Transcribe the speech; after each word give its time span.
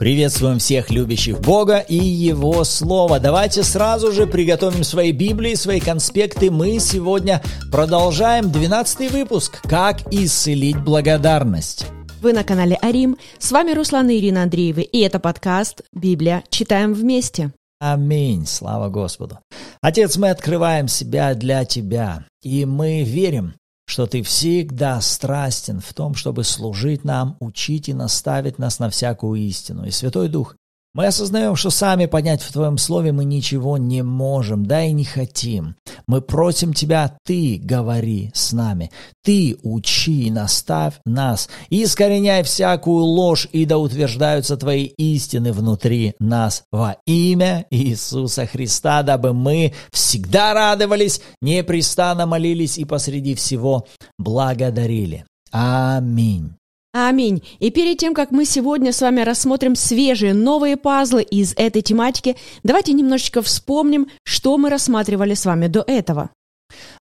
Приветствуем 0.00 0.58
всех 0.60 0.90
любящих 0.90 1.42
Бога 1.42 1.76
и 1.76 1.94
Его 1.94 2.64
Слово. 2.64 3.20
Давайте 3.20 3.62
сразу 3.62 4.12
же 4.12 4.26
приготовим 4.26 4.82
свои 4.82 5.12
Библии, 5.12 5.52
свои 5.52 5.78
конспекты. 5.78 6.50
Мы 6.50 6.78
сегодня 6.78 7.42
продолжаем 7.70 8.50
12 8.50 9.10
выпуск 9.10 9.60
«Как 9.68 10.10
исцелить 10.10 10.82
благодарность». 10.82 11.84
Вы 12.22 12.32
на 12.32 12.44
канале 12.44 12.78
Арим. 12.80 13.18
С 13.38 13.52
вами 13.52 13.72
Руслан 13.72 14.08
и 14.08 14.16
Ирина 14.16 14.44
Андреевы. 14.44 14.84
И 14.84 15.00
это 15.00 15.20
подкаст 15.20 15.82
«Библия. 15.92 16.44
Читаем 16.48 16.94
вместе». 16.94 17.52
Аминь. 17.78 18.46
Слава 18.46 18.88
Господу. 18.88 19.38
Отец, 19.82 20.16
мы 20.16 20.30
открываем 20.30 20.88
себя 20.88 21.34
для 21.34 21.66
Тебя. 21.66 22.24
И 22.42 22.64
мы 22.64 23.02
верим, 23.02 23.52
что 23.90 24.06
Ты 24.06 24.22
всегда 24.22 25.00
страстен 25.00 25.80
в 25.80 25.92
том, 25.94 26.14
чтобы 26.14 26.44
служить 26.44 27.04
нам, 27.04 27.36
учить 27.40 27.88
и 27.88 27.92
наставить 27.92 28.58
нас 28.58 28.78
на 28.78 28.88
всякую 28.88 29.40
истину. 29.40 29.84
И 29.84 29.90
Святой 29.90 30.28
Дух, 30.28 30.54
мы 30.92 31.06
осознаем, 31.06 31.54
что 31.56 31.70
сами 31.70 32.06
понять 32.06 32.42
в 32.42 32.52
Твоем 32.52 32.76
Слове 32.76 33.12
мы 33.12 33.24
ничего 33.24 33.78
не 33.78 34.02
можем, 34.02 34.66
да 34.66 34.82
и 34.84 34.92
не 34.92 35.04
хотим. 35.04 35.76
Мы 36.06 36.20
просим 36.20 36.72
Тебя, 36.74 37.16
Ты 37.24 37.60
говори 37.62 38.30
с 38.34 38.52
нами, 38.52 38.90
Ты 39.22 39.56
учи 39.62 40.26
и 40.26 40.30
наставь 40.30 40.94
нас, 41.04 41.48
искореняй 41.70 42.42
всякую 42.42 43.04
ложь, 43.04 43.48
и 43.52 43.64
да 43.64 43.78
утверждаются 43.78 44.56
Твои 44.56 44.84
истины 44.84 45.52
внутри 45.52 46.14
нас 46.18 46.64
во 46.72 46.96
имя 47.06 47.66
Иисуса 47.70 48.46
Христа, 48.46 49.02
дабы 49.02 49.32
мы 49.32 49.72
всегда 49.92 50.54
радовались, 50.54 51.20
непрестанно 51.40 52.26
молились 52.26 52.78
и 52.78 52.84
посреди 52.84 53.34
всего 53.34 53.86
благодарили. 54.18 55.24
Аминь. 55.52 56.59
Аминь. 56.92 57.44
И 57.60 57.70
перед 57.70 57.98
тем, 57.98 58.14
как 58.14 58.32
мы 58.32 58.44
сегодня 58.44 58.92
с 58.92 59.00
вами 59.00 59.20
рассмотрим 59.20 59.76
свежие 59.76 60.34
новые 60.34 60.76
пазлы 60.76 61.22
из 61.22 61.54
этой 61.56 61.82
тематики, 61.82 62.36
давайте 62.64 62.92
немножечко 62.92 63.42
вспомним, 63.42 64.08
что 64.24 64.58
мы 64.58 64.70
рассматривали 64.70 65.34
с 65.34 65.46
вами 65.46 65.68
до 65.68 65.84
этого. 65.86 66.30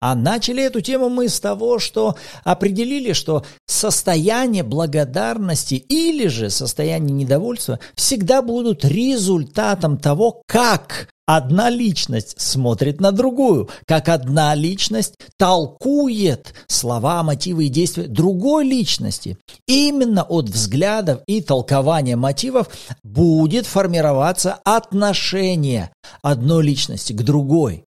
А 0.04 0.14
начали 0.14 0.62
эту 0.62 0.82
тему 0.82 1.08
мы 1.08 1.30
с 1.30 1.40
того, 1.40 1.78
что 1.78 2.14
определили, 2.42 3.14
что 3.14 3.42
состояние 3.64 4.62
благодарности 4.62 5.76
или 5.76 6.26
же 6.26 6.50
состояние 6.50 7.14
недовольства 7.14 7.80
всегда 7.94 8.42
будут 8.42 8.84
результатом 8.84 9.96
того, 9.96 10.42
как 10.46 11.08
одна 11.24 11.70
личность 11.70 12.38
смотрит 12.38 13.00
на 13.00 13.12
другую, 13.12 13.70
как 13.86 14.10
одна 14.10 14.54
личность 14.54 15.14
толкует 15.38 16.52
слова, 16.66 17.22
мотивы 17.22 17.64
и 17.64 17.70
действия 17.70 18.06
другой 18.06 18.66
личности. 18.66 19.38
Именно 19.66 20.22
от 20.24 20.50
взглядов 20.50 21.22
и 21.26 21.40
толкования 21.40 22.16
мотивов 22.16 22.68
будет 23.02 23.64
формироваться 23.64 24.58
отношение 24.64 25.92
одной 26.20 26.62
личности 26.62 27.14
к 27.14 27.22
другой. 27.22 27.86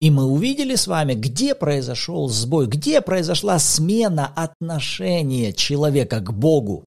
И 0.00 0.10
мы 0.10 0.24
увидели 0.24 0.74
с 0.74 0.86
вами, 0.86 1.14
где 1.14 1.54
произошел 1.54 2.28
сбой, 2.28 2.66
где 2.66 3.00
произошла 3.00 3.58
смена 3.58 4.30
отношения 4.36 5.52
человека 5.52 6.20
к 6.20 6.32
Богу, 6.32 6.84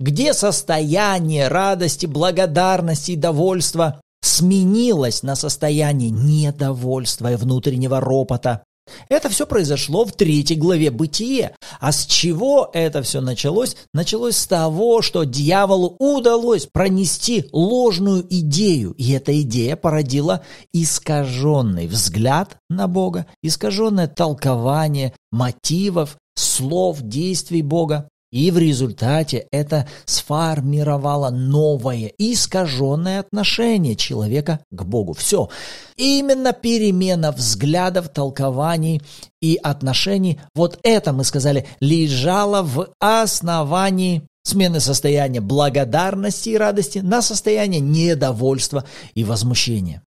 где 0.00 0.32
состояние 0.32 1.48
радости, 1.48 2.06
благодарности 2.06 3.12
и 3.12 3.16
довольства 3.16 4.00
сменилось 4.22 5.22
на 5.22 5.34
состояние 5.36 6.10
недовольства 6.10 7.32
и 7.32 7.36
внутреннего 7.36 8.00
ропота. 8.00 8.64
Это 9.08 9.28
все 9.28 9.46
произошло 9.46 10.04
в 10.04 10.12
третьей 10.12 10.56
главе 10.56 10.90
Бытие. 10.90 11.54
А 11.80 11.92
с 11.92 12.06
чего 12.06 12.70
это 12.72 13.02
все 13.02 13.20
началось? 13.20 13.76
Началось 13.92 14.36
с 14.36 14.46
того, 14.46 15.02
что 15.02 15.24
дьяволу 15.24 15.96
удалось 15.98 16.66
пронести 16.66 17.46
ложную 17.52 18.26
идею. 18.28 18.92
И 18.92 19.12
эта 19.12 19.40
идея 19.42 19.76
породила 19.76 20.42
искаженный 20.72 21.86
взгляд 21.86 22.56
на 22.68 22.88
Бога, 22.88 23.26
искаженное 23.42 24.08
толкование 24.08 25.14
мотивов, 25.30 26.16
слов, 26.36 26.98
действий 27.02 27.62
Бога. 27.62 28.08
И 28.30 28.50
в 28.50 28.58
результате 28.58 29.46
это 29.50 29.88
сформировало 30.04 31.30
новое, 31.30 32.12
искаженное 32.18 33.20
отношение 33.20 33.96
человека 33.96 34.60
к 34.70 34.84
Богу. 34.84 35.14
Все. 35.14 35.48
Именно 35.96 36.52
перемена 36.52 37.32
взглядов, 37.32 38.10
толкований 38.10 39.00
и 39.40 39.58
отношений, 39.62 40.40
вот 40.54 40.78
это, 40.82 41.12
мы 41.12 41.24
сказали, 41.24 41.66
лежало 41.80 42.62
в 42.62 42.90
основании 42.98 44.22
смены 44.42 44.80
состояния 44.80 45.40
благодарности 45.40 46.50
и 46.50 46.58
радости 46.58 46.98
на 46.98 47.22
состояние 47.22 47.80
недовольства 47.80 48.84
и 49.14 49.24
возмущения. 49.24 50.02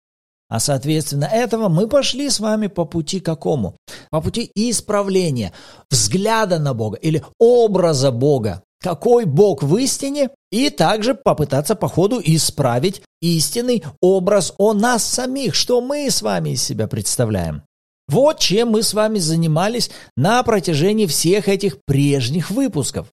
А 0.50 0.60
соответственно 0.60 1.26
этого 1.26 1.68
мы 1.68 1.88
пошли 1.88 2.30
с 2.30 2.40
вами 2.40 2.68
по 2.68 2.86
пути 2.86 3.20
какому? 3.20 3.76
По 4.10 4.22
пути 4.22 4.50
исправления 4.56 5.52
взгляда 5.92 6.58
на 6.58 6.74
Бога 6.74 6.98
или 6.98 7.24
образа 7.38 8.12
Бога. 8.12 8.64
Какой 8.82 9.26
Бог 9.26 9.64
в 9.64 9.76
истине? 9.78 10.30
И 10.52 10.70
также 10.70 11.16
попытаться 11.16 11.76
по 11.76 11.90
ходу 11.90 12.22
исправить 12.24 13.02
истинный 13.22 13.84
образ 14.02 14.54
о 14.58 14.74
нас 14.74 15.04
самих, 15.04 15.56
что 15.56 15.82
мы 15.82 16.10
с 16.10 16.22
вами 16.22 16.52
из 16.52 16.64
себя 16.64 16.88
представляем. 16.88 17.64
Вот 18.08 18.40
чем 18.40 18.70
мы 18.70 18.84
с 18.84 18.94
вами 18.94 19.20
занимались 19.20 19.92
на 20.16 20.42
протяжении 20.44 21.08
всех 21.08 21.50
этих 21.50 21.80
прежних 21.86 22.52
выпусков. 22.52 23.08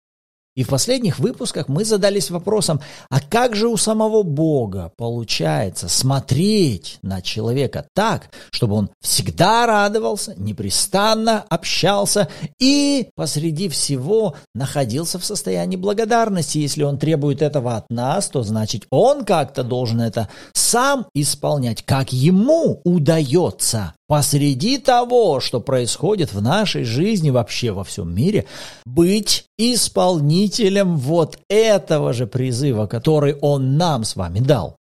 И 0.57 0.63
в 0.63 0.69
последних 0.69 1.19
выпусках 1.19 1.69
мы 1.69 1.85
задались 1.85 2.31
вопросом, 2.31 2.81
а 3.11 3.21
как 3.21 3.57
же 3.57 3.67
у 3.67 3.77
самого 3.77 4.23
Бога 4.23 4.93
получается 4.97 5.89
смотреть 5.89 6.99
на 7.03 7.23
человека 7.23 7.87
так, 7.93 8.31
чтобы 8.53 8.77
он 8.77 8.91
всегда 9.01 9.67
радовался, 9.67 10.35
непрестанно 10.37 11.45
общался 11.49 12.29
и 12.61 13.09
посреди 13.17 13.69
всего 13.69 14.37
находился 14.55 15.19
в 15.19 15.25
состоянии 15.25 15.77
благодарности. 15.77 16.59
Если 16.59 16.85
он 16.85 16.99
требует 16.99 17.43
этого 17.43 17.77
от 17.77 17.91
нас, 17.91 18.29
то 18.29 18.45
значит 18.45 18.87
он 18.91 19.25
как-то 19.25 19.65
должен 19.65 20.01
это 20.01 20.29
сам 20.53 21.07
исполнять, 21.15 21.83
как 21.83 22.13
ему 22.13 22.81
удается 22.85 23.95
посреди 24.07 24.79
того, 24.79 25.41
что 25.41 25.61
происходит 25.61 26.33
в 26.33 26.43
нашей 26.43 26.85
жизни 26.85 27.31
вообще 27.31 27.73
во 27.73 27.85
всем 27.85 28.15
мире, 28.15 28.47
быть 28.85 29.47
исполнителем 29.59 30.97
вот 30.97 31.39
этого 31.49 32.13
же 32.13 32.27
призыва, 32.27 32.87
который 32.87 33.35
Он 33.41 33.77
нам 33.77 34.05
с 34.05 34.17
вами 34.17 34.41
дал. 34.41 34.77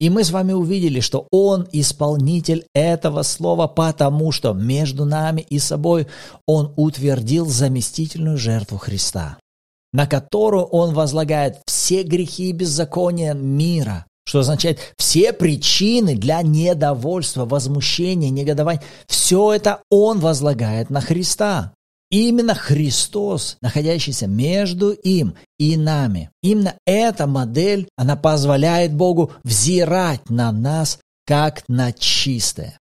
И 0.00 0.10
мы 0.10 0.24
с 0.24 0.30
вами 0.30 0.52
увидели, 0.52 1.00
что 1.00 1.26
Он 1.30 1.66
исполнитель 1.72 2.66
этого 2.74 3.22
слова, 3.22 3.66
потому 3.66 4.32
что 4.32 4.52
между 4.52 5.04
нами 5.04 5.44
и 5.48 5.58
собой 5.58 6.06
Он 6.46 6.72
утвердил 6.76 7.46
заместительную 7.46 8.38
жертву 8.38 8.78
Христа, 8.78 9.38
на 9.92 10.06
которую 10.06 10.64
Он 10.64 10.94
возлагает 10.94 11.58
все 11.66 12.02
грехи 12.02 12.50
и 12.50 12.52
беззакония 12.52 13.34
мира, 13.34 14.06
что 14.26 14.40
означает 14.40 14.80
все 14.98 15.32
причины 15.32 16.16
для 16.16 16.42
недовольства, 16.42 17.46
возмущения, 17.46 18.28
негодования, 18.28 18.82
все 19.06 19.54
это 19.54 19.80
Он 19.88 20.18
возлагает 20.18 20.90
на 20.90 21.00
Христа. 21.00 21.72
Именно 22.10 22.54
Христос, 22.54 23.56
находящийся 23.60 24.26
между 24.26 24.90
им 24.90 25.34
и 25.58 25.76
нами. 25.76 26.30
Именно 26.42 26.76
эта 26.86 27.26
модель, 27.26 27.88
она 27.96 28.14
позволяет 28.16 28.94
Богу 28.94 29.32
взирать 29.42 30.28
на 30.30 30.52
нас 30.52 30.98
как 31.26 31.64
на 31.68 31.92
чистое. 31.92 32.78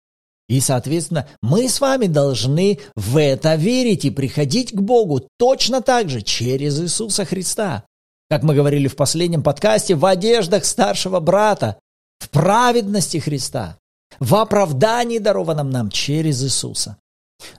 И, 0.48 0.60
соответственно, 0.60 1.28
мы 1.42 1.68
с 1.68 1.82
вами 1.82 2.06
должны 2.06 2.80
в 2.96 3.18
это 3.18 3.56
верить 3.56 4.06
и 4.06 4.12
приходить 4.12 4.72
к 4.72 4.80
Богу 4.80 5.28
точно 5.40 5.82
так 5.82 6.10
же 6.10 6.22
через 6.22 6.80
Иисуса 6.80 7.26
Христа. 7.26 7.84
Как 8.30 8.44
мы 8.44 8.56
говорили 8.56 8.88
в 8.88 8.96
последнем 8.96 9.44
подкасте, 9.44 9.96
в 9.96 10.06
одеждах 10.06 10.66
старшего 10.66 11.20
брата, 11.20 11.80
в 12.20 12.30
праведности 12.30 13.18
Христа, 13.18 13.78
в 14.20 14.36
оправдании, 14.36 15.20
дарованном 15.20 15.70
нам 15.70 15.90
через 15.90 16.44
Иисуса. 16.44 16.98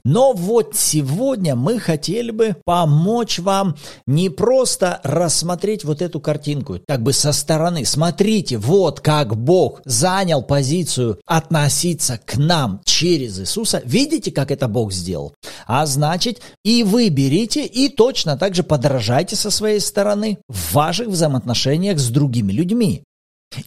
Но 0.04 0.32
вот 0.32 0.74
сегодня 0.74 1.56
мы 1.56 1.78
хотели 1.78 2.30
бы 2.30 2.56
помочь 2.64 3.38
вам 3.38 3.76
не 4.06 4.30
просто 4.30 5.00
рассмотреть 5.02 5.84
вот 5.84 6.02
эту 6.02 6.20
картинку, 6.20 6.80
как 6.86 7.02
бы 7.02 7.12
со 7.12 7.32
стороны. 7.32 7.84
Смотрите, 7.84 8.58
вот 8.58 9.00
как 9.00 9.36
Бог 9.36 9.82
занял 9.84 10.42
позицию 10.42 11.18
относиться 11.26 12.20
к 12.24 12.36
нам 12.36 12.80
через 12.84 13.38
Иисуса. 13.40 13.82
Видите, 13.84 14.30
как 14.30 14.50
это 14.50 14.68
Бог 14.68 14.92
сделал? 14.92 15.34
А 15.66 15.86
значит, 15.86 16.40
и 16.64 16.82
вы 16.82 17.08
берите 17.08 17.66
и 17.66 17.88
точно 17.88 18.36
так 18.36 18.54
же 18.54 18.62
подражайте 18.62 19.36
со 19.36 19.50
своей 19.50 19.80
стороны 19.80 20.38
в 20.48 20.74
ваших 20.74 21.08
взаимоотношениях 21.08 21.98
с 21.98 22.08
другими 22.08 22.52
людьми. 22.52 23.02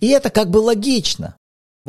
И 0.02 0.08
это 0.08 0.30
как 0.30 0.50
бы 0.50 0.58
логично. 0.58 1.36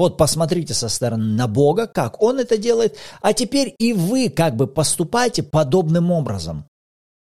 Вот 0.00 0.16
посмотрите 0.16 0.72
со 0.72 0.88
стороны 0.88 1.34
на 1.34 1.46
Бога, 1.46 1.86
как 1.86 2.22
Он 2.22 2.38
это 2.38 2.56
делает, 2.56 2.96
а 3.20 3.34
теперь 3.34 3.74
и 3.78 3.92
вы 3.92 4.30
как 4.30 4.56
бы 4.56 4.66
поступайте 4.66 5.42
подобным 5.42 6.10
образом. 6.10 6.64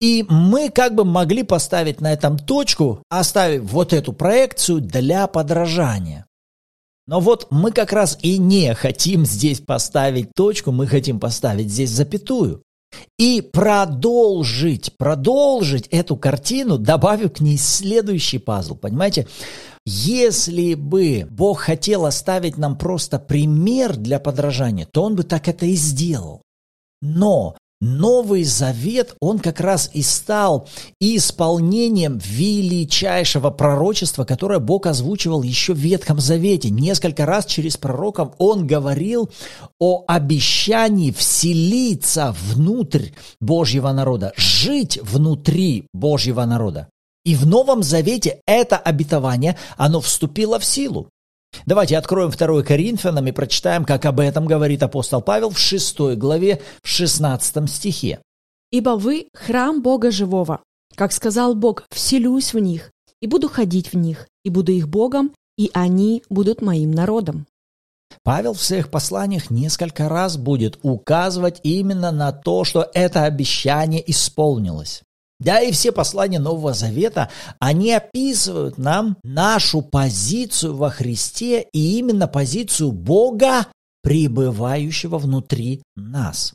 И 0.01 0.25
мы 0.27 0.71
как 0.71 0.95
бы 0.95 1.05
могли 1.05 1.43
поставить 1.43 2.01
на 2.01 2.11
этом 2.11 2.39
точку, 2.39 3.03
оставив 3.09 3.71
вот 3.71 3.93
эту 3.93 4.11
проекцию 4.11 4.81
для 4.81 5.27
подражания. 5.27 6.25
Но 7.05 7.19
вот 7.19 7.45
мы 7.51 7.71
как 7.71 7.93
раз 7.93 8.17
и 8.23 8.39
не 8.39 8.73
хотим 8.73 9.23
здесь 9.23 9.59
поставить 9.59 10.33
точку, 10.33 10.71
мы 10.71 10.87
хотим 10.87 11.19
поставить 11.19 11.69
здесь 11.69 11.91
запятую. 11.91 12.63
И 13.19 13.41
продолжить, 13.41 14.97
продолжить 14.97 15.87
эту 15.89 16.15
картину, 16.15 16.79
добавив 16.79 17.33
к 17.33 17.39
ней 17.39 17.59
следующий 17.59 18.39
пазл. 18.39 18.73
Понимаете, 18.73 19.27
если 19.85 20.75
бы 20.75 21.27
Бог 21.29 21.61
хотел 21.61 22.05
оставить 22.05 22.57
нам 22.57 22.77
просто 22.77 23.19
пример 23.19 23.95
для 23.95 24.19
подражания, 24.19 24.87
то 24.91 25.03
Он 25.03 25.15
бы 25.15 25.23
так 25.23 25.47
это 25.47 25.65
и 25.65 25.75
сделал. 25.75 26.41
Но 27.01 27.55
Новый 27.83 28.45
Завет, 28.45 29.13
он 29.19 29.39
как 29.39 29.59
раз 29.59 29.89
и 29.93 30.01
стал 30.03 30.69
исполнением 31.01 32.17
величайшего 32.23 33.49
пророчества, 33.49 34.23
которое 34.23 34.59
Бог 34.59 34.85
озвучивал 34.85 35.43
еще 35.43 35.73
в 35.73 35.79
Ветхом 35.79 36.21
Завете. 36.21 36.69
Несколько 36.69 37.25
раз 37.25 37.45
через 37.45 37.75
пророков 37.75 38.35
он 38.37 38.65
говорил 38.65 39.29
о 39.79 40.05
обещании 40.07 41.11
вселиться 41.11 42.33
внутрь 42.43 43.09
Божьего 43.41 43.91
народа, 43.91 44.31
жить 44.37 44.97
внутри 45.01 45.87
Божьего 45.93 46.45
народа. 46.45 46.87
И 47.25 47.35
в 47.35 47.45
Новом 47.45 47.83
Завете 47.83 48.41
это 48.45 48.77
обетование, 48.77 49.57
оно 49.77 50.01
вступило 50.01 50.59
в 50.59 50.65
силу. 50.65 51.07
Давайте 51.65 51.97
откроем 51.97 52.31
2 52.31 52.63
Коринфянам 52.63 53.27
и 53.27 53.31
прочитаем, 53.31 53.85
как 53.85 54.05
об 54.05 54.19
этом 54.19 54.45
говорит 54.45 54.83
апостол 54.83 55.21
Павел 55.21 55.49
в 55.51 55.59
6 55.59 56.15
главе, 56.17 56.61
в 56.81 56.87
16 56.87 57.69
стихе. 57.69 58.21
«Ибо 58.71 58.91
вы– 58.91 59.27
храм 59.33 59.81
Бога 59.81 60.11
живого. 60.11 60.61
Как 60.95 61.13
сказал 61.13 61.55
Бог, 61.55 61.83
вселюсь 61.91 62.53
в 62.53 62.59
них, 62.59 62.91
и 63.21 63.27
буду 63.27 63.47
ходить 63.47 63.93
в 63.93 63.97
них, 63.97 64.27
и 64.43 64.49
буду 64.49 64.71
их 64.71 64.89
Богом, 64.89 65.33
и 65.57 65.69
они 65.73 66.23
будут 66.29 66.61
моим 66.61 66.91
народом». 66.91 67.45
Павел 68.23 68.53
в 68.53 68.61
своих 68.61 68.89
посланиях 68.89 69.49
несколько 69.49 70.09
раз 70.09 70.37
будет 70.37 70.79
указывать 70.81 71.59
именно 71.63 72.11
на 72.11 72.31
то, 72.31 72.63
что 72.63 72.89
это 72.93 73.23
обещание 73.23 74.03
исполнилось. 74.09 75.03
Да, 75.39 75.59
и 75.59 75.71
все 75.71 75.91
послания 75.91 76.39
Нового 76.39 76.73
Завета, 76.73 77.29
они 77.59 77.91
описывают 77.93 78.77
нам 78.77 79.17
нашу 79.23 79.81
позицию 79.81 80.75
во 80.75 80.89
Христе 80.89 81.67
и 81.73 81.97
именно 81.97 82.27
позицию 82.27 82.91
Бога, 82.91 83.67
пребывающего 84.01 85.17
внутри 85.17 85.81
нас. 85.95 86.53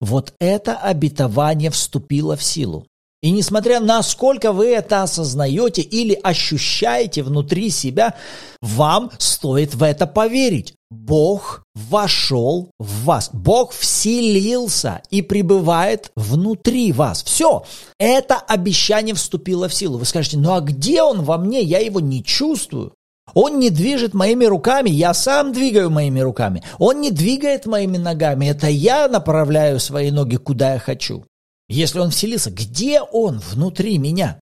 Вот 0.00 0.34
это 0.38 0.76
обетование 0.76 1.70
вступило 1.70 2.36
в 2.36 2.42
силу. 2.42 2.86
И 3.20 3.32
несмотря 3.32 3.80
на 3.80 4.02
сколько 4.02 4.52
вы 4.52 4.68
это 4.68 5.02
осознаете 5.02 5.82
или 5.82 6.14
ощущаете 6.14 7.22
внутри 7.24 7.68
себя, 7.70 8.14
вам 8.60 9.10
стоит 9.18 9.74
в 9.74 9.82
это 9.82 10.06
поверить. 10.06 10.74
Бог 10.90 11.64
вошел 11.74 12.70
в 12.78 13.04
вас. 13.04 13.30
Бог 13.32 13.72
вселился 13.72 15.02
и 15.10 15.20
пребывает 15.20 16.10
внутри 16.16 16.92
вас. 16.92 17.22
Все. 17.22 17.64
Это 17.98 18.36
обещание 18.36 19.14
вступило 19.14 19.68
в 19.68 19.74
силу. 19.74 19.98
Вы 19.98 20.06
скажете, 20.06 20.38
ну 20.38 20.54
а 20.54 20.60
где 20.60 21.02
он 21.02 21.22
во 21.22 21.36
мне? 21.36 21.60
Я 21.60 21.80
его 21.80 22.00
не 22.00 22.24
чувствую. 22.24 22.94
Он 23.34 23.58
не 23.58 23.70
движет 23.70 24.14
моими 24.14 24.46
руками, 24.46 24.88
я 24.88 25.12
сам 25.12 25.52
двигаю 25.52 25.90
моими 25.90 26.20
руками. 26.20 26.62
Он 26.78 27.00
не 27.00 27.10
двигает 27.10 27.66
моими 27.66 27.98
ногами, 27.98 28.46
это 28.46 28.68
я 28.68 29.06
направляю 29.06 29.80
свои 29.80 30.10
ноги, 30.10 30.36
куда 30.36 30.74
я 30.74 30.78
хочу. 30.78 31.24
Если 31.68 31.98
он 31.98 32.10
вселился, 32.10 32.50
где 32.50 33.02
он 33.02 33.38
внутри 33.38 33.98
меня? 33.98 34.40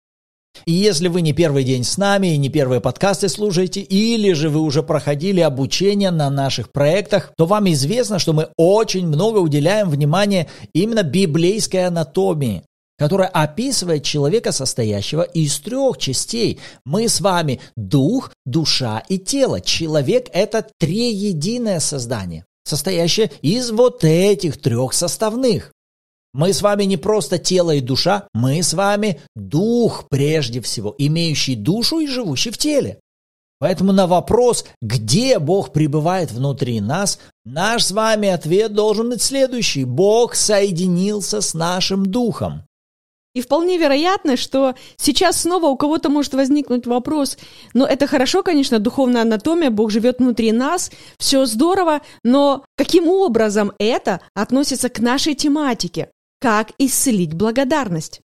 И 0.66 0.72
если 0.72 1.08
вы 1.08 1.22
не 1.22 1.34
первый 1.34 1.64
день 1.64 1.84
с 1.84 1.98
нами 1.98 2.34
и 2.34 2.38
не 2.38 2.50
первые 2.50 2.82
подкасты 2.82 3.30
слушаете, 3.30 3.82
или 3.82 4.34
же 4.34 4.50
вы 4.50 4.62
уже 4.62 4.84
проходили 4.84 5.42
обучение 5.42 6.12
на 6.12 6.30
наших 6.30 6.72
проектах, 6.72 7.34
то 7.38 7.46
вам 7.46 7.70
известно, 7.72 8.20
что 8.20 8.34
мы 8.34 8.50
очень 8.58 9.08
много 9.08 9.40
уделяем 9.40 9.90
внимания 9.90 10.48
именно 10.74 11.04
библейской 11.04 11.88
анатомии 11.88 12.64
которая 12.98 13.28
описывает 13.28 14.04
человека, 14.04 14.52
состоящего 14.52 15.22
из 15.22 15.60
трех 15.60 15.98
частей. 15.98 16.60
Мы 16.86 17.10
с 17.10 17.20
вами 17.20 17.60
дух, 17.76 18.32
душа 18.46 19.04
и 19.10 19.18
тело. 19.18 19.60
Человек– 19.62 20.30
это 20.34 20.66
триединое 20.80 21.80
создание, 21.80 22.46
состоящее 22.64 23.32
из 23.42 23.72
вот 23.72 24.04
этих 24.04 24.62
трех 24.62 24.94
составных. 24.94 25.74
Мы 26.38 26.52
с 26.52 26.62
вами 26.62 26.84
не 26.84 26.98
просто 26.98 27.38
тело 27.38 27.72
и 27.72 27.80
душа, 27.80 28.28
мы 28.34 28.62
с 28.62 28.74
вами 28.74 29.22
дух 29.38 30.10
прежде 30.10 30.60
всего, 30.60 30.94
имеющий 30.98 31.56
душу 31.56 32.00
и 32.02 32.08
живущий 32.08 32.52
в 32.52 32.58
теле. 32.58 33.00
Поэтому 33.58 33.94
на 33.94 34.06
вопрос, 34.06 34.66
где 34.82 35.40
Бог 35.40 35.72
пребывает 35.72 36.34
внутри 36.34 36.82
нас, 36.82 37.20
наш 37.46 37.86
с 37.86 37.92
вами 37.92 38.28
ответ 38.28 38.74
должен 38.74 39.12
быть 39.12 39.22
следующий. 39.22 39.86
Бог 39.86 40.36
соединился 40.36 41.40
с 41.40 41.54
нашим 41.54 42.06
духом. 42.06 42.64
И 43.34 43.40
вполне 43.40 43.78
вероятно, 43.78 44.36
что 44.36 44.76
сейчас 44.98 45.42
снова 45.42 45.68
у 45.68 45.78
кого-то 45.78 46.10
может 46.10 46.34
возникнуть 46.34 46.86
вопрос, 46.86 47.38
но 47.74 47.86
это 47.86 48.08
хорошо, 48.08 48.44
конечно, 48.44 48.80
духовная 48.80 49.22
анатомия, 49.22 49.70
Бог 49.70 49.90
живет 49.90 50.20
внутри 50.20 50.52
нас, 50.52 50.92
все 51.18 51.46
здорово, 51.46 52.02
но 52.26 52.66
каким 52.76 53.08
образом 53.08 53.72
это 53.80 54.20
относится 54.34 54.90
к 54.90 55.00
нашей 55.00 55.34
тематике? 55.34 56.10
Как 56.46 56.74
исцелить 56.78 57.34
благодарность? 57.34 58.22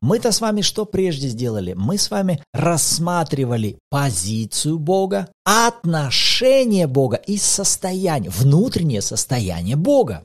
Мы-то 0.00 0.32
с 0.32 0.40
вами 0.40 0.62
что 0.62 0.86
прежде 0.86 1.28
сделали? 1.28 1.74
Мы 1.74 1.98
с 1.98 2.10
вами 2.10 2.42
рассматривали 2.54 3.78
позицию 3.90 4.78
Бога, 4.78 5.30
отношение 5.44 6.86
Бога 6.86 7.16
и 7.16 7.36
состояние, 7.36 8.30
внутреннее 8.30 9.02
состояние 9.02 9.76
Бога. 9.76 10.24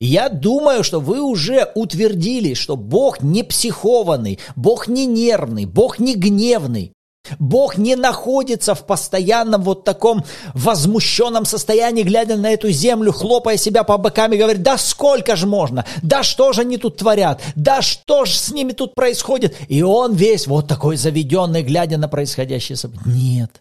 я 0.00 0.28
думаю, 0.28 0.84
что 0.84 1.00
вы 1.00 1.20
уже 1.20 1.72
утвердили, 1.74 2.54
что 2.54 2.76
Бог 2.76 3.20
не 3.20 3.42
психованный, 3.42 4.38
Бог 4.54 4.86
не 4.86 5.06
нервный, 5.06 5.64
Бог 5.64 5.98
не 5.98 6.14
гневный, 6.14 6.92
Бог 7.38 7.78
не 7.78 7.96
находится 7.96 8.74
в 8.74 8.86
постоянном 8.86 9.62
вот 9.62 9.84
таком 9.84 10.24
возмущенном 10.54 11.44
состоянии, 11.44 12.02
глядя 12.02 12.36
на 12.36 12.50
эту 12.50 12.70
землю, 12.70 13.12
хлопая 13.12 13.56
себя 13.56 13.84
по 13.84 13.96
бокам 13.98 14.32
и 14.32 14.38
говорит, 14.38 14.62
да 14.62 14.78
сколько 14.78 15.36
же 15.36 15.46
можно, 15.46 15.84
да 16.02 16.22
что 16.22 16.52
же 16.52 16.62
они 16.62 16.76
тут 16.76 16.96
творят, 16.96 17.40
да 17.54 17.82
что 17.82 18.24
же 18.24 18.34
с 18.34 18.50
ними 18.50 18.72
тут 18.72 18.94
происходит. 18.94 19.56
И 19.68 19.82
он 19.82 20.14
весь 20.14 20.46
вот 20.46 20.68
такой 20.68 20.96
заведенный, 20.96 21.62
глядя 21.62 21.98
на 21.98 22.08
происходящее 22.08 22.76
событие. 22.76 23.14
Нет, 23.14 23.60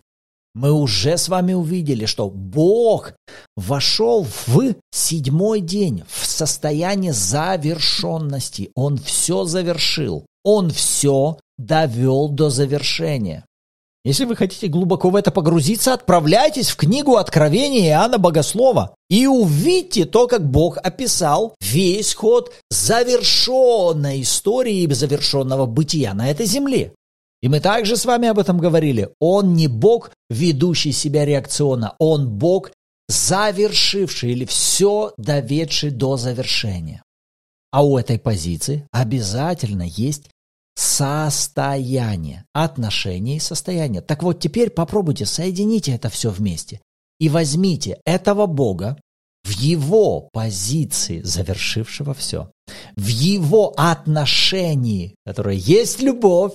мы 0.56 0.72
уже 0.72 1.18
с 1.18 1.30
вами 1.30 1.54
увидели, 1.54 2.06
что 2.06 2.30
Бог 2.30 3.14
вошел 3.56 4.26
в 4.48 4.74
седьмой 4.92 5.62
день 5.62 6.04
в 6.10 6.26
состояние 6.26 7.14
завершенности. 7.14 8.72
Он 8.76 8.98
все 8.98 9.46
завершил. 9.46 10.26
Он 10.44 10.72
все 10.72 11.38
довел 11.58 12.30
до 12.30 12.50
завершения. 12.50 13.46
Если 14.06 14.24
вы 14.24 14.38
хотите 14.38 14.68
глубоко 14.68 15.10
в 15.10 15.16
это 15.18 15.30
погрузиться, 15.30 15.94
отправляйтесь 15.94 16.70
в 16.70 16.78
книгу 16.78 17.18
Откровения 17.18 17.90
Иоанна 17.90 18.18
Богослова 18.18 18.96
и 19.10 19.28
увидите 19.28 20.06
то, 20.06 20.28
как 20.28 20.50
Бог 20.50 20.78
описал 20.78 21.54
весь 21.60 22.14
ход 22.14 22.54
завершенной 22.70 24.22
истории 24.22 24.84
и 24.84 24.94
завершенного 24.94 25.66
бытия 25.66 26.14
на 26.14 26.32
этой 26.32 26.46
земле. 26.46 26.94
И 27.42 27.50
мы 27.50 27.60
также 27.60 27.98
с 27.98 28.06
вами 28.06 28.30
об 28.30 28.40
этом 28.40 28.58
говорили. 28.58 29.10
Он 29.20 29.54
не 29.54 29.68
Бог, 29.68 30.12
ведущий 30.30 30.94
себя 30.94 31.26
реакционно, 31.26 31.96
он 32.00 32.30
Бог, 32.30 32.72
завершивший 33.10 34.32
или 34.32 34.46
все 34.46 35.14
доведший 35.18 35.92
до 35.92 36.16
завершения. 36.16 37.04
А 37.72 37.86
у 37.86 37.98
этой 37.98 38.18
позиции 38.18 38.88
обязательно 38.92 39.84
есть 39.84 40.30
состояние, 40.80 42.46
отношения 42.54 43.36
и 43.36 43.42
состояние. 43.42 44.02
Так 44.02 44.24
вот, 44.24 44.40
теперь 44.40 44.70
попробуйте, 44.70 45.26
соедините 45.26 45.92
это 45.92 46.10
все 46.10 46.30
вместе 46.30 46.80
и 47.20 47.28
возьмите 47.28 48.00
этого 48.06 48.46
Бога 48.46 48.98
в 49.44 49.52
его 49.52 50.30
позиции, 50.32 51.22
завершившего 51.22 52.14
все, 52.14 52.50
в 52.96 53.08
его 53.08 53.74
отношении, 53.76 55.16
которое 55.26 55.58
есть 55.58 56.02
любовь, 56.02 56.54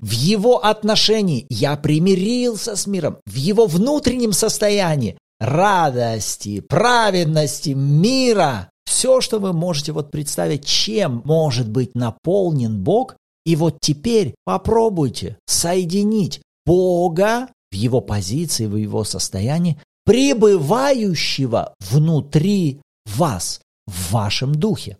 в 0.00 0.10
его 0.10 0.64
отношении 0.64 1.46
я 1.48 1.76
примирился 1.76 2.74
с 2.74 2.88
миром, 2.88 3.18
в 3.26 3.36
его 3.36 3.66
внутреннем 3.66 4.32
состоянии 4.32 5.16
радости, 5.38 6.60
праведности, 6.60 7.70
мира, 7.70 8.70
все, 8.84 9.20
что 9.20 9.38
вы 9.38 9.52
можете 9.52 9.92
вот 9.92 10.10
представить, 10.10 10.64
чем 10.64 11.22
может 11.24 11.68
быть 11.68 11.94
наполнен 11.94 12.82
Бог, 12.82 13.14
и 13.44 13.56
вот 13.56 13.78
теперь 13.80 14.34
попробуйте 14.44 15.38
соединить 15.46 16.42
Бога 16.64 17.48
в 17.70 17.74
его 17.74 18.00
позиции, 18.00 18.66
в 18.66 18.76
его 18.76 19.04
состоянии, 19.04 19.78
пребывающего 20.04 21.74
внутри 21.80 22.80
вас, 23.06 23.60
в 23.86 24.12
вашем 24.12 24.54
духе. 24.54 24.98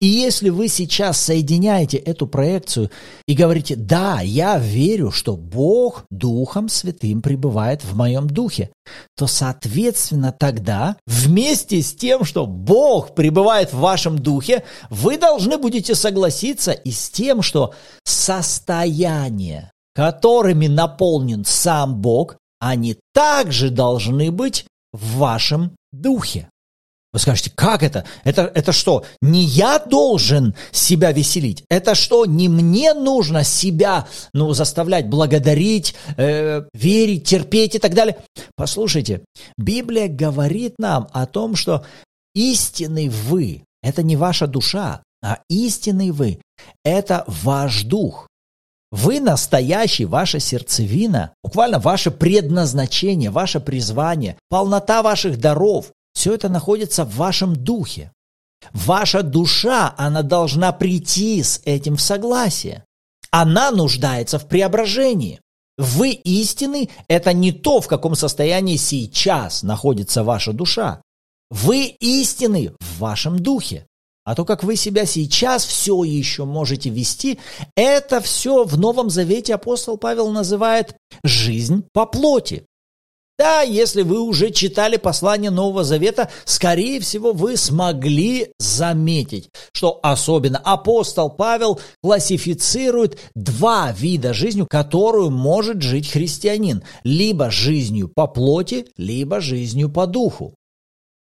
И 0.00 0.06
если 0.06 0.50
вы 0.50 0.68
сейчас 0.68 1.20
соединяете 1.20 1.96
эту 1.96 2.26
проекцию 2.26 2.90
и 3.26 3.34
говорите, 3.34 3.76
да, 3.76 4.20
я 4.20 4.58
верю, 4.58 5.10
что 5.10 5.36
Бог 5.36 6.04
Духом 6.10 6.68
Святым 6.68 7.22
пребывает 7.22 7.84
в 7.84 7.96
моем 7.96 8.28
духе, 8.28 8.70
то, 9.16 9.26
соответственно, 9.26 10.32
тогда 10.32 10.96
вместе 11.06 11.80
с 11.82 11.94
тем, 11.94 12.24
что 12.24 12.46
Бог 12.46 13.14
пребывает 13.14 13.72
в 13.72 13.78
вашем 13.78 14.18
духе, 14.18 14.64
вы 14.90 15.18
должны 15.18 15.58
будете 15.58 15.94
согласиться 15.94 16.72
и 16.72 16.90
с 16.90 17.10
тем, 17.10 17.42
что 17.42 17.74
состояние, 18.04 19.70
которыми 19.94 20.66
наполнен 20.66 21.44
сам 21.44 21.96
Бог, 22.00 22.36
они 22.60 22.96
также 23.12 23.70
должны 23.70 24.30
быть 24.30 24.66
в 24.92 25.18
вашем 25.18 25.76
духе. 25.92 26.48
Вы 27.14 27.20
скажете, 27.20 27.52
как 27.54 27.84
это? 27.84 28.04
Это, 28.24 28.50
это 28.56 28.72
что, 28.72 29.04
не 29.22 29.44
я 29.44 29.78
должен 29.78 30.56
себя 30.72 31.12
веселить? 31.12 31.62
Это 31.68 31.94
что, 31.94 32.26
не 32.26 32.48
мне 32.48 32.92
нужно 32.92 33.44
себя 33.44 34.08
ну, 34.32 34.52
заставлять 34.52 35.08
благодарить, 35.08 35.94
э, 36.16 36.64
верить, 36.74 37.24
терпеть 37.24 37.76
и 37.76 37.78
так 37.78 37.94
далее? 37.94 38.16
Послушайте, 38.56 39.24
Библия 39.56 40.08
говорит 40.08 40.74
нам 40.78 41.06
о 41.12 41.26
том, 41.26 41.54
что 41.54 41.86
истинный 42.34 43.08
вы– 43.08 43.62
это 43.82 44.02
не 44.02 44.16
ваша 44.16 44.48
душа, 44.48 45.04
а 45.22 45.38
истинный 45.48 46.10
вы– 46.10 46.40
это 46.84 47.22
ваш 47.28 47.84
дух. 47.84 48.26
Вы 48.90 49.20
настоящий, 49.20 50.04
ваша 50.04 50.40
сердцевина, 50.40 51.32
буквально 51.44 51.78
ваше 51.78 52.10
предназначение, 52.10 53.30
ваше 53.30 53.60
призвание, 53.60 54.36
полнота 54.48 55.04
ваших 55.04 55.38
даров, 55.38 55.92
все 56.24 56.32
это 56.32 56.48
находится 56.48 57.04
в 57.04 57.16
вашем 57.16 57.54
духе. 57.54 58.10
Ваша 58.72 59.22
душа, 59.22 59.94
она 59.98 60.22
должна 60.22 60.72
прийти 60.72 61.42
с 61.42 61.60
этим 61.66 61.96
в 61.96 62.00
согласие. 62.00 62.82
Она 63.30 63.70
нуждается 63.70 64.38
в 64.38 64.48
преображении. 64.48 65.38
Вы 65.76 66.12
истины– 66.12 66.88
это 67.08 67.34
не 67.34 67.52
то, 67.52 67.82
в 67.82 67.88
каком 67.88 68.14
состоянии 68.14 68.76
сейчас 68.76 69.62
находится 69.62 70.24
ваша 70.24 70.54
душа. 70.54 71.02
Вы 71.50 71.88
истины 72.00 72.72
в 72.80 73.00
вашем 73.00 73.38
духе. 73.38 73.86
А 74.24 74.34
то, 74.34 74.46
как 74.46 74.64
вы 74.64 74.76
себя 74.76 75.04
сейчас 75.04 75.66
все 75.66 76.04
еще 76.04 76.46
можете 76.46 76.88
вести, 76.88 77.38
это 77.76 78.22
все 78.22 78.64
в 78.64 78.78
Новом 78.78 79.10
Завете 79.10 79.56
апостол 79.56 79.98
Павел 79.98 80.30
называет 80.30 80.96
«жизнь 81.22 81.84
по 81.92 82.06
плоти». 82.06 82.64
Да, 83.36 83.62
если 83.62 84.02
вы 84.02 84.20
уже 84.20 84.50
читали 84.50 84.96
послание 84.96 85.50
Нового 85.50 85.82
Завета, 85.82 86.30
скорее 86.44 87.00
всего, 87.00 87.32
вы 87.32 87.56
смогли 87.56 88.52
заметить, 88.60 89.50
что 89.72 89.98
особенно 90.04 90.58
апостол 90.58 91.30
Павел 91.30 91.80
классифицирует 92.00 93.18
два 93.34 93.90
вида 93.90 94.32
жизни, 94.34 94.64
которую 94.68 95.30
может 95.30 95.82
жить 95.82 96.12
христианин. 96.12 96.84
Либо 97.02 97.50
жизнью 97.50 98.08
по 98.14 98.28
плоти, 98.28 98.86
либо 98.96 99.40
жизнью 99.40 99.90
по 99.90 100.06
духу. 100.06 100.54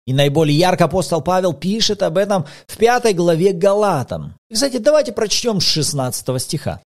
И 0.06 0.12
наиболее 0.12 0.58
ярко 0.58 0.86
апостол 0.86 1.22
Павел 1.22 1.52
пишет 1.52 2.02
об 2.02 2.18
этом 2.18 2.44
в 2.66 2.76
пятой 2.76 3.12
главе 3.12 3.52
Галатам. 3.52 4.34
кстати, 4.52 4.78
давайте 4.78 5.12
прочтем 5.12 5.60
с 5.60 5.64
16 5.64 6.42
стиха. 6.42 6.80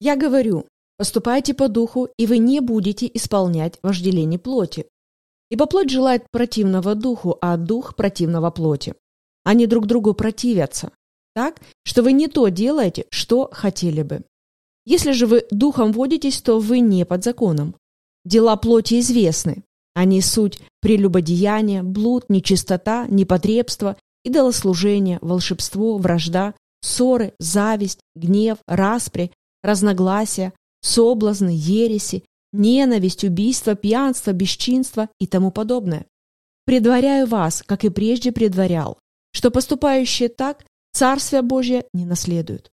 «Я 0.00 0.16
говорю, 0.16 0.64
Поступайте 0.98 1.54
по 1.54 1.68
духу, 1.68 2.08
и 2.18 2.26
вы 2.26 2.38
не 2.38 2.60
будете 2.60 3.08
исполнять 3.14 3.78
вожделение 3.82 4.38
плоти. 4.38 4.86
Ибо 5.48 5.66
плоть 5.66 5.90
желает 5.90 6.24
противного 6.30 6.94
духу, 6.94 7.38
а 7.40 7.56
дух 7.56 7.94
противного 7.94 8.50
плоти. 8.50 8.94
Они 9.44 9.66
друг 9.66 9.86
другу 9.86 10.12
противятся, 10.12 10.90
так, 11.34 11.60
что 11.84 12.02
вы 12.02 12.12
не 12.12 12.26
то 12.26 12.48
делаете, 12.48 13.06
что 13.10 13.48
хотели 13.52 14.02
бы. 14.02 14.24
Если 14.84 15.12
же 15.12 15.26
вы 15.26 15.46
духом 15.52 15.92
водитесь, 15.92 16.42
то 16.42 16.58
вы 16.58 16.80
не 16.80 17.06
под 17.06 17.22
законом. 17.22 17.76
Дела 18.24 18.56
плоти 18.56 18.98
известны. 18.98 19.62
Они 19.94 20.20
суть 20.20 20.60
прелюбодеяние, 20.80 21.82
блуд, 21.82 22.24
нечистота, 22.28 23.06
непотребство, 23.08 23.96
идолослужение, 24.24 25.18
волшебство, 25.20 25.96
вражда, 25.98 26.54
ссоры, 26.80 27.34
зависть, 27.38 28.00
гнев, 28.16 28.58
распри, 28.66 29.30
разногласия, 29.62 30.52
соблазны, 30.80 31.50
ереси, 31.54 32.24
ненависть, 32.52 33.24
убийство, 33.24 33.74
пьянство, 33.74 34.32
бесчинство 34.32 35.08
и 35.18 35.26
тому 35.26 35.50
подобное. 35.50 36.06
Предваряю 36.64 37.26
вас, 37.26 37.62
как 37.64 37.84
и 37.84 37.88
прежде 37.88 38.32
предварял, 38.32 38.98
что 39.32 39.50
поступающие 39.50 40.28
так 40.28 40.64
Царствие 40.92 41.42
Божье 41.42 41.84
не 41.92 42.04
наследуют. 42.04 42.70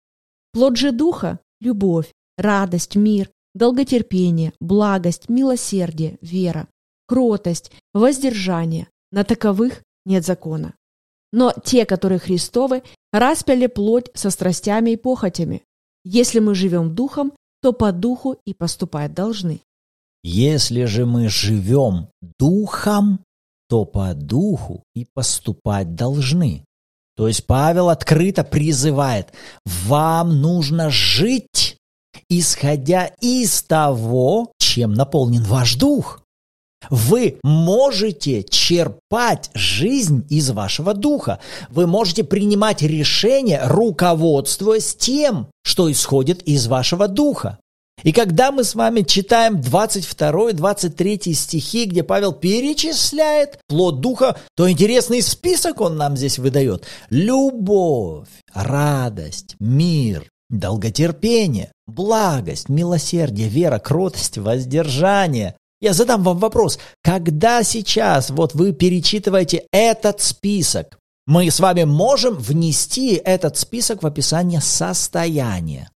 Плод 0.54 0.78
же 0.78 0.92
Духа– 0.92 1.40
любовь, 1.62 2.14
радость, 2.38 2.96
мир, 2.96 3.30
долготерпение, 3.56 4.54
благость, 4.60 5.30
милосердие, 5.30 6.18
вера, 6.22 6.68
кротость, 7.08 7.72
воздержание. 7.94 8.88
На 9.12 9.24
таковых 9.24 9.84
нет 10.06 10.26
закона. 10.26 10.74
Но 11.34 11.54
те, 11.64 11.86
которые 11.86 12.20
Христовы, 12.20 12.84
распяли 13.12 13.68
плоть 13.68 14.10
со 14.14 14.30
страстями 14.30 14.92
и 14.92 14.98
похотями. 14.98 15.64
Если 16.04 16.40
мы 16.40 16.56
живем 16.56 16.94
духом, 16.94 17.34
то 17.62 17.74
по 17.74 17.92
духу 17.92 18.38
и 18.46 18.54
поступать 18.54 19.14
должны. 19.14 19.62
Если 20.24 20.86
же 20.86 21.06
мы 21.06 21.30
живем 21.30 22.10
духом, 22.38 23.20
то 23.70 23.86
по 23.86 24.14
духу 24.14 24.84
и 24.94 25.06
поступать 25.14 25.96
должны. 25.96 26.66
То 27.16 27.28
есть 27.28 27.46
Павел 27.46 27.90
открыто 27.90 28.44
призывает, 28.44 29.34
вам 29.66 30.42
нужно 30.42 30.90
жить, 30.90 31.78
исходя 32.30 33.06
из 33.22 33.64
того, 33.64 34.54
чем 34.58 34.94
наполнен 34.94 35.44
ваш 35.44 35.76
дух. 35.76 36.21
Вы 36.90 37.38
можете 37.44 38.44
черпать 38.44 39.50
жизнь 39.54 40.26
из 40.30 40.50
вашего 40.52 40.94
духа. 40.94 41.40
Вы 41.70 41.88
можете 41.88 42.24
принимать 42.24 42.82
решения, 42.82 43.62
руководствуясь 43.66 44.96
тем, 44.96 45.48
что 45.64 45.92
исходит 45.92 46.42
из 46.44 46.68
вашего 46.68 47.08
духа. 47.08 47.60
И 48.04 48.14
когда 48.14 48.52
мы 48.52 48.64
с 48.64 48.74
вами 48.74 49.02
читаем 49.02 49.58
22-23 49.58 51.34
стихи, 51.34 51.86
где 51.86 52.04
Павел 52.04 52.34
перечисляет 52.34 53.60
плод 53.68 54.02
духа, 54.02 54.38
то 54.56 54.70
интересный 54.70 55.22
список 55.22 55.82
он 55.82 55.98
нам 55.98 56.18
здесь 56.18 56.40
выдает. 56.40 56.86
Любовь, 57.10 58.30
радость, 58.54 59.56
мир, 59.60 60.28
долготерпение, 60.50 61.72
благость, 61.86 62.70
милосердие, 62.70 63.48
вера, 63.48 63.78
кротость, 63.78 64.40
воздержание, 64.40 65.56
я 65.82 65.94
задам 65.94 66.24
вам 66.24 66.38
вопрос. 66.38 66.80
Когда 67.04 67.64
сейчас 67.64 68.30
вот 68.30 68.54
вы 68.54 68.72
перечитываете 68.72 69.66
этот 69.72 70.22
список, 70.22 71.00
мы 71.26 71.50
с 71.50 71.60
вами 71.60 71.84
можем 71.84 72.36
внести 72.36 73.16
этот 73.16 73.58
список 73.58 74.04
в 74.04 74.08
описание 74.08 74.62
состояния. 74.62 75.90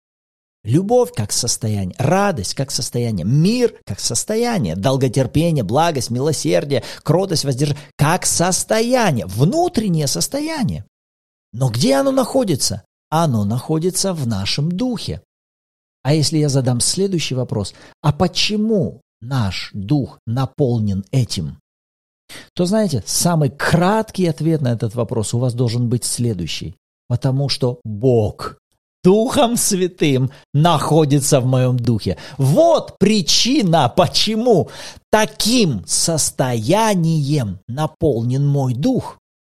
Любовь 0.64 1.12
как 1.14 1.30
состояние, 1.30 1.94
радость 1.98 2.54
как 2.54 2.70
состояние, 2.70 3.26
мир 3.26 3.74
как 3.84 4.00
состояние, 4.00 4.76
долготерпение, 4.76 5.62
благость, 5.62 6.10
милосердие, 6.10 6.82
кротость, 7.02 7.44
воздержание 7.44 7.84
как 7.96 8.24
состояние, 8.24 9.26
внутреннее 9.26 10.06
состояние. 10.06 10.86
Но 11.52 11.68
где 11.68 11.96
оно 11.96 12.10
находится? 12.10 12.82
Оно 13.10 13.44
находится 13.44 14.14
в 14.14 14.26
нашем 14.26 14.72
духе. 14.72 15.22
А 16.02 16.14
если 16.14 16.38
я 16.38 16.48
задам 16.48 16.80
следующий 16.80 17.34
вопрос, 17.34 17.74
а 18.02 18.12
почему 18.12 19.02
наш 19.24 19.70
дух 19.72 20.18
наполнен 20.26 21.04
этим, 21.10 21.58
то, 22.54 22.64
знаете, 22.64 23.02
самый 23.06 23.50
краткий 23.50 24.26
ответ 24.26 24.60
на 24.60 24.72
этот 24.72 24.94
вопрос 24.94 25.34
у 25.34 25.38
вас 25.38 25.54
должен 25.54 25.88
быть 25.88 26.04
следующий. 26.04 26.74
Потому 27.06 27.48
что 27.50 27.80
Бог 27.84 28.56
Духом 29.04 29.58
Святым 29.58 30.30
находится 30.54 31.40
в 31.40 31.46
моем 31.46 31.76
духе. 31.76 32.16
Вот 32.38 32.96
причина, 32.98 33.92
почему 33.94 34.70
таким 35.10 35.84
состоянием 35.86 37.58
наполнен 37.68 38.46
мой 38.46 38.72
дух. 38.72 39.18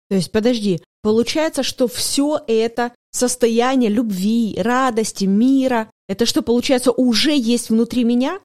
То 0.08 0.16
есть, 0.16 0.32
подожди, 0.32 0.80
получается, 1.02 1.62
что 1.62 1.88
все 1.88 2.40
это 2.46 2.92
состояние 3.12 3.90
любви, 3.90 4.56
радости, 4.58 5.26
мира, 5.26 5.90
это 6.08 6.24
что, 6.24 6.40
получается, 6.40 6.90
уже 6.90 7.36
есть 7.36 7.68
внутри 7.68 8.04
меня? 8.04 8.38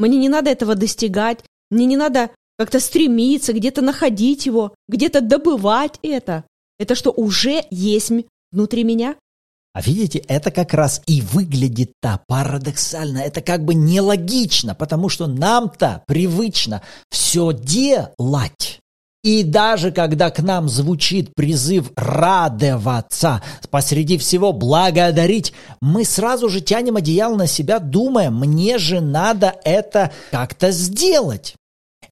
Мне 0.00 0.16
не 0.16 0.30
надо 0.30 0.48
этого 0.50 0.74
достигать, 0.76 1.40
мне 1.70 1.84
не 1.84 1.98
надо 1.98 2.30
как-то 2.56 2.80
стремиться, 2.80 3.52
где-то 3.52 3.82
находить 3.82 4.46
его, 4.46 4.74
где-то 4.88 5.20
добывать 5.20 5.98
это. 6.02 6.44
Это 6.78 6.94
что, 6.94 7.10
уже 7.10 7.64
есть 7.70 8.10
внутри 8.50 8.82
меня? 8.82 9.16
А 9.74 9.82
видите, 9.82 10.20
это 10.20 10.50
как 10.50 10.72
раз 10.72 11.02
и 11.06 11.20
выглядит-то 11.20 12.22
парадоксально, 12.26 13.18
это 13.18 13.42
как 13.42 13.66
бы 13.66 13.74
нелогично, 13.74 14.74
потому 14.74 15.10
что 15.10 15.26
нам-то 15.26 16.02
привычно 16.06 16.82
все 17.10 17.52
делать. 17.52 18.80
И 19.22 19.42
даже 19.42 19.92
когда 19.92 20.30
к 20.30 20.40
нам 20.40 20.68
звучит 20.68 21.34
призыв 21.34 21.92
радоваться, 21.94 23.42
посреди 23.70 24.16
всего 24.16 24.52
благодарить, 24.54 25.52
мы 25.82 26.06
сразу 26.06 26.48
же 26.48 26.62
тянем 26.62 26.96
одеяло 26.96 27.36
на 27.36 27.46
себя, 27.46 27.80
думая, 27.80 28.30
мне 28.30 28.78
же 28.78 29.00
надо 29.00 29.56
это 29.64 30.10
как-то 30.30 30.70
сделать. 30.70 31.54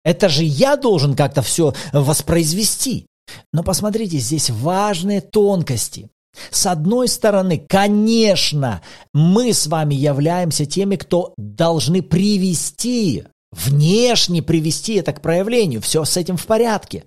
Это 0.05 0.29
же 0.29 0.45
я 0.45 0.77
должен 0.77 1.15
как-то 1.17 1.41
все 1.41 1.73
воспроизвести. 1.93 3.07
Но 3.53 3.62
посмотрите, 3.62 4.19
здесь 4.19 4.50
важные 4.50 5.23
тонкости. 5.23 6.11
С 6.50 6.67
одной 6.67 7.09
стороны, 7.09 7.65
конечно, 7.69 8.83
мы 9.12 9.53
с 9.53 9.67
вами 9.67 9.95
являемся 9.95 10.67
теми, 10.67 10.97
кто 10.97 11.33
должны 11.37 12.03
привести, 12.03 13.25
внешне 13.59 14.43
привести 14.43 14.95
это 14.95 15.12
к 15.12 15.21
проявлению. 15.21 15.81
Все 15.81 16.05
с 16.05 16.17
этим 16.17 16.37
в 16.37 16.47
порядке. 16.47 17.05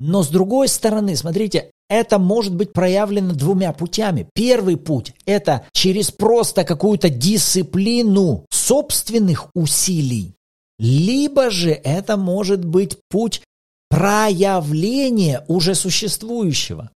Но 0.00 0.22
с 0.22 0.28
другой 0.28 0.68
стороны, 0.68 1.16
смотрите, 1.16 1.72
это 1.88 2.18
может 2.18 2.54
быть 2.54 2.72
проявлено 2.72 3.34
двумя 3.34 3.72
путями. 3.72 4.28
Первый 4.34 4.76
путь– 4.76 5.12
это 5.26 5.66
через 5.72 6.10
просто 6.10 6.64
какую-то 6.64 7.08
дисциплину 7.08 8.46
собственных 8.50 9.48
усилий. 9.54 10.34
Либо 10.78 11.50
же 11.50 11.70
это 11.70 12.16
может 12.16 12.64
быть 12.64 12.98
путь 13.08 13.42
проявления 13.88 15.44
уже 15.48 15.74
существующего. 15.74 16.90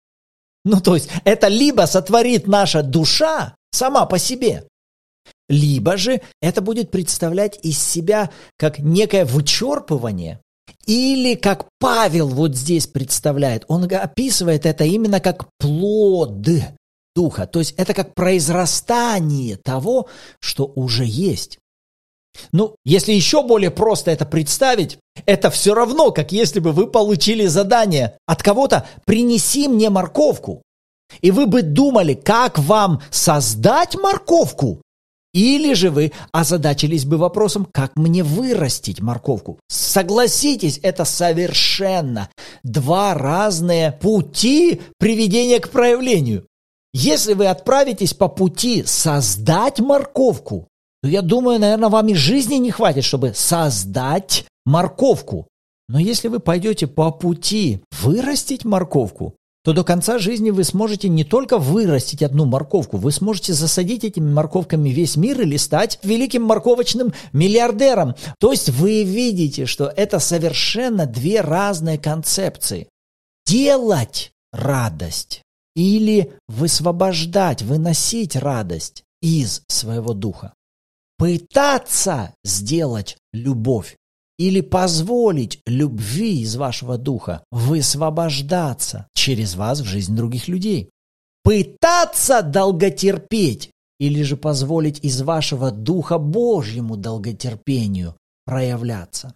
Ну, 0.64 0.80
то 0.80 0.96
есть 0.96 1.08
это 1.24 1.48
либо 1.48 1.82
сотворит 1.82 2.46
наша 2.46 2.82
душа 2.82 3.54
сама 3.70 4.06
по 4.06 4.18
себе, 4.18 4.66
либо 5.48 5.96
же 5.96 6.20
это 6.40 6.60
будет 6.60 6.90
представлять 6.90 7.58
из 7.62 7.78
себя 7.78 8.30
как 8.56 8.78
некое 8.78 9.24
вычерпывание, 9.24 10.40
или 10.86 11.34
как 11.34 11.66
Павел 11.78 12.28
вот 12.28 12.54
здесь 12.54 12.86
представляет, 12.86 13.64
он 13.68 13.84
описывает 13.84 14.66
это 14.66 14.84
именно 14.84 15.20
как 15.20 15.48
плод 15.58 16.42
духа, 17.14 17.46
то 17.46 17.58
есть 17.58 17.74
это 17.76 17.94
как 17.94 18.14
произрастание 18.14 19.56
того, 19.56 20.08
что 20.40 20.70
уже 20.74 21.04
есть. 21.04 21.58
Ну, 22.52 22.76
если 22.84 23.12
еще 23.12 23.42
более 23.42 23.70
просто 23.70 24.10
это 24.10 24.24
представить, 24.24 24.98
это 25.26 25.50
все 25.50 25.74
равно, 25.74 26.12
как 26.12 26.30
если 26.30 26.60
бы 26.60 26.72
вы 26.72 26.86
получили 26.86 27.46
задание 27.46 28.16
от 28.26 28.42
кого-то 28.42 28.86
«принеси 29.04 29.66
мне 29.66 29.90
морковку». 29.90 30.62
И 31.20 31.30
вы 31.30 31.46
бы 31.46 31.62
думали, 31.62 32.14
как 32.14 32.58
вам 32.58 33.00
создать 33.10 33.96
морковку, 33.96 34.82
или 35.32 35.74
же 35.74 35.90
вы 35.90 36.12
озадачились 36.32 37.04
бы 37.04 37.16
вопросом, 37.16 37.66
как 37.72 37.96
мне 37.96 38.22
вырастить 38.22 39.00
морковку. 39.00 39.58
Согласитесь, 39.68 40.80
это 40.82 41.04
совершенно 41.04 42.28
два 42.62 43.14
разные 43.14 43.92
пути 43.92 44.80
приведения 44.98 45.60
к 45.60 45.70
проявлению. 45.70 46.46
Если 46.94 47.34
вы 47.34 47.46
отправитесь 47.46 48.14
по 48.14 48.28
пути 48.28 48.82
создать 48.84 49.78
морковку, 49.78 50.68
то 51.02 51.08
я 51.08 51.22
думаю, 51.22 51.60
наверное, 51.60 51.90
вам 51.90 52.08
и 52.08 52.14
жизни 52.14 52.56
не 52.56 52.70
хватит, 52.70 53.04
чтобы 53.04 53.32
создать 53.34 54.46
морковку. 54.64 55.46
Но 55.88 55.98
если 55.98 56.28
вы 56.28 56.40
пойдете 56.40 56.86
по 56.86 57.10
пути 57.10 57.82
вырастить 58.00 58.64
морковку, 58.64 59.34
то 59.68 59.74
до 59.74 59.84
конца 59.84 60.18
жизни 60.18 60.48
вы 60.48 60.64
сможете 60.64 61.10
не 61.10 61.24
только 61.24 61.58
вырастить 61.58 62.22
одну 62.22 62.46
морковку, 62.46 62.96
вы 62.96 63.12
сможете 63.12 63.52
засадить 63.52 64.02
этими 64.02 64.26
морковками 64.26 64.88
весь 64.88 65.16
мир 65.16 65.42
или 65.42 65.58
стать 65.58 65.98
великим 66.02 66.44
морковочным 66.44 67.12
миллиардером. 67.34 68.14
То 68.40 68.52
есть 68.52 68.70
вы 68.70 69.02
видите, 69.02 69.66
что 69.66 69.92
это 69.94 70.20
совершенно 70.20 71.04
две 71.04 71.42
разные 71.42 71.98
концепции. 71.98 72.88
Делать 73.44 74.32
радость 74.54 75.42
или 75.76 76.32
высвобождать, 76.48 77.60
выносить 77.60 78.36
радость 78.36 79.02
из 79.20 79.60
своего 79.68 80.14
духа 80.14 80.54
пытаться 81.18 82.32
сделать 82.42 83.18
любовь 83.34 83.96
или 84.38 84.60
позволить 84.60 85.60
любви 85.66 86.42
из 86.42 86.56
вашего 86.56 86.96
духа 86.96 87.42
высвобождаться 87.50 89.08
через 89.14 89.56
вас 89.56 89.80
в 89.80 89.84
жизнь 89.84 90.14
других 90.14 90.48
людей. 90.48 90.90
Пытаться 91.42 92.42
долготерпеть 92.42 93.70
или 93.98 94.22
же 94.22 94.36
позволить 94.36 95.04
из 95.04 95.20
вашего 95.22 95.70
духа 95.70 96.18
Божьему 96.18 96.96
долготерпению 96.96 98.14
проявляться. 98.44 99.34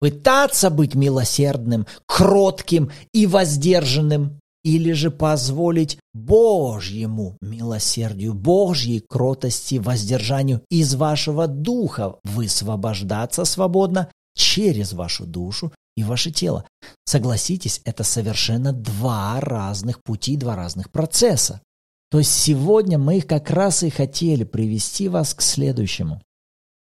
Пытаться 0.00 0.70
быть 0.70 0.94
милосердным, 0.94 1.86
кротким 2.06 2.90
и 3.12 3.26
воздержанным 3.26 4.38
или 4.62 4.92
же 4.92 5.10
позволить 5.10 5.98
Божьему 6.14 7.36
милосердию, 7.40 8.34
Божьей 8.34 9.00
кротости, 9.00 9.76
воздержанию 9.76 10.62
из 10.70 10.94
вашего 10.94 11.46
духа 11.46 12.16
высвобождаться 12.24 13.44
свободно 13.44 14.10
через 14.34 14.92
вашу 14.92 15.26
душу 15.26 15.72
и 15.96 16.04
ваше 16.04 16.30
тело. 16.30 16.66
Согласитесь, 17.04 17.80
это 17.84 18.04
совершенно 18.04 18.72
два 18.72 19.40
разных 19.40 20.02
пути, 20.02 20.36
два 20.36 20.56
разных 20.56 20.90
процесса. 20.90 21.60
То 22.10 22.18
есть 22.18 22.32
сегодня 22.32 22.98
мы 22.98 23.20
как 23.20 23.50
раз 23.50 23.82
и 23.82 23.90
хотели 23.90 24.44
привести 24.44 25.08
вас 25.08 25.34
к 25.34 25.40
следующему. 25.40 26.22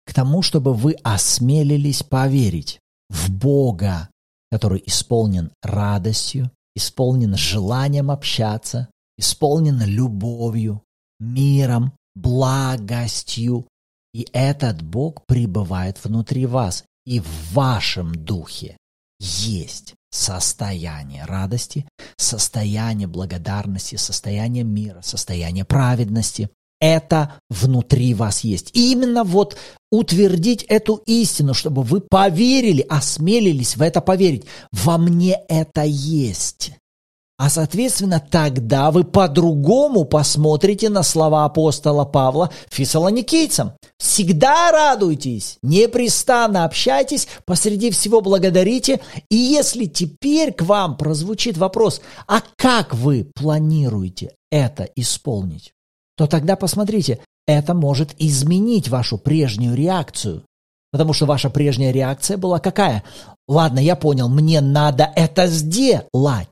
К 0.05 0.15
тому, 0.15 0.43
чтобы 0.43 0.75
вы 0.75 0.97
осмелились 1.03 2.03
поверить 2.03 2.81
в 3.09 3.31
Бога, 3.31 4.09
который 4.51 4.83
исполнен 4.87 5.53
радостью, 5.63 6.51
исполнен 6.75 7.37
желанием 7.37 8.11
общаться, 8.11 8.89
исполнен 9.19 9.83
любовью, 9.85 10.83
миром, 11.21 11.93
благостью. 12.15 13.67
И 14.13 14.27
этот 14.33 14.83
Бог 14.83 15.25
пребывает 15.27 16.03
внутри 16.03 16.47
вас, 16.47 16.85
и 17.07 17.21
в 17.21 17.53
вашем 17.53 18.15
духе 18.15 18.77
есть 19.19 19.95
состояние 20.11 21.25
радости, 21.25 21.87
состояние 22.17 23.07
благодарности, 23.07 23.97
состояние 23.97 24.65
мира, 24.65 25.01
состояние 25.03 25.65
праведности 25.65 26.51
это 26.81 27.35
внутри 27.51 28.15
вас 28.15 28.41
есть. 28.41 28.71
И 28.75 28.93
именно 28.93 29.23
вот 29.23 29.57
утвердить 29.93 30.63
эту 30.65 31.03
истину, 31.07 31.53
чтобы 31.53 31.83
вы 31.83 32.01
поверили, 32.01 32.85
осмелились 32.89 33.77
в 33.77 33.83
это 33.83 34.01
поверить. 34.01 34.47
Во 34.73 34.97
мне 34.97 35.39
это 35.49 35.83
есть. 35.85 36.73
А 37.41 37.49
соответственно, 37.49 38.21
тогда 38.21 38.91
вы 38.91 39.03
по-другому 39.03 40.05
посмотрите 40.05 40.91
на 40.91 41.03
слова 41.03 41.47
апостола 41.47 42.05
Павла 42.05 42.51
фессалоникийцам. 42.69 43.73
Всегда 43.97 44.71
радуйтесь, 44.71 45.57
непрестанно 45.63 46.67
общайтесь, 46.67 47.29
посреди 47.47 47.93
всего 47.93 48.21
благодарите. 48.21 49.01
И 49.31 49.37
если 49.37 49.87
теперь 49.87 50.53
к 50.53 50.61
вам 50.61 50.99
прозвучит 50.99 51.57
вопрос, 51.57 52.03
а 52.29 52.43
как 52.59 52.93
вы 52.93 53.31
планируете 53.35 54.33
это 54.51 54.87
исполнить? 54.95 55.73
то 56.19 56.27
тогда 56.27 56.55
посмотрите, 56.55 57.21
это 57.47 57.73
может 57.73 58.15
изменить 58.19 58.91
вашу 58.91 59.17
прежнюю 59.17 59.75
реакцию. 59.75 60.43
Потому 60.93 61.15
что 61.15 61.25
ваша 61.25 61.49
прежняя 61.49 61.93
реакция 61.93 62.37
была 62.37 62.59
какая? 62.59 63.03
Ладно, 63.49 63.79
я 63.79 63.97
понял, 63.97 64.29
мне 64.29 64.61
надо 64.61 65.11
это 65.17 65.47
сделать. 65.47 66.49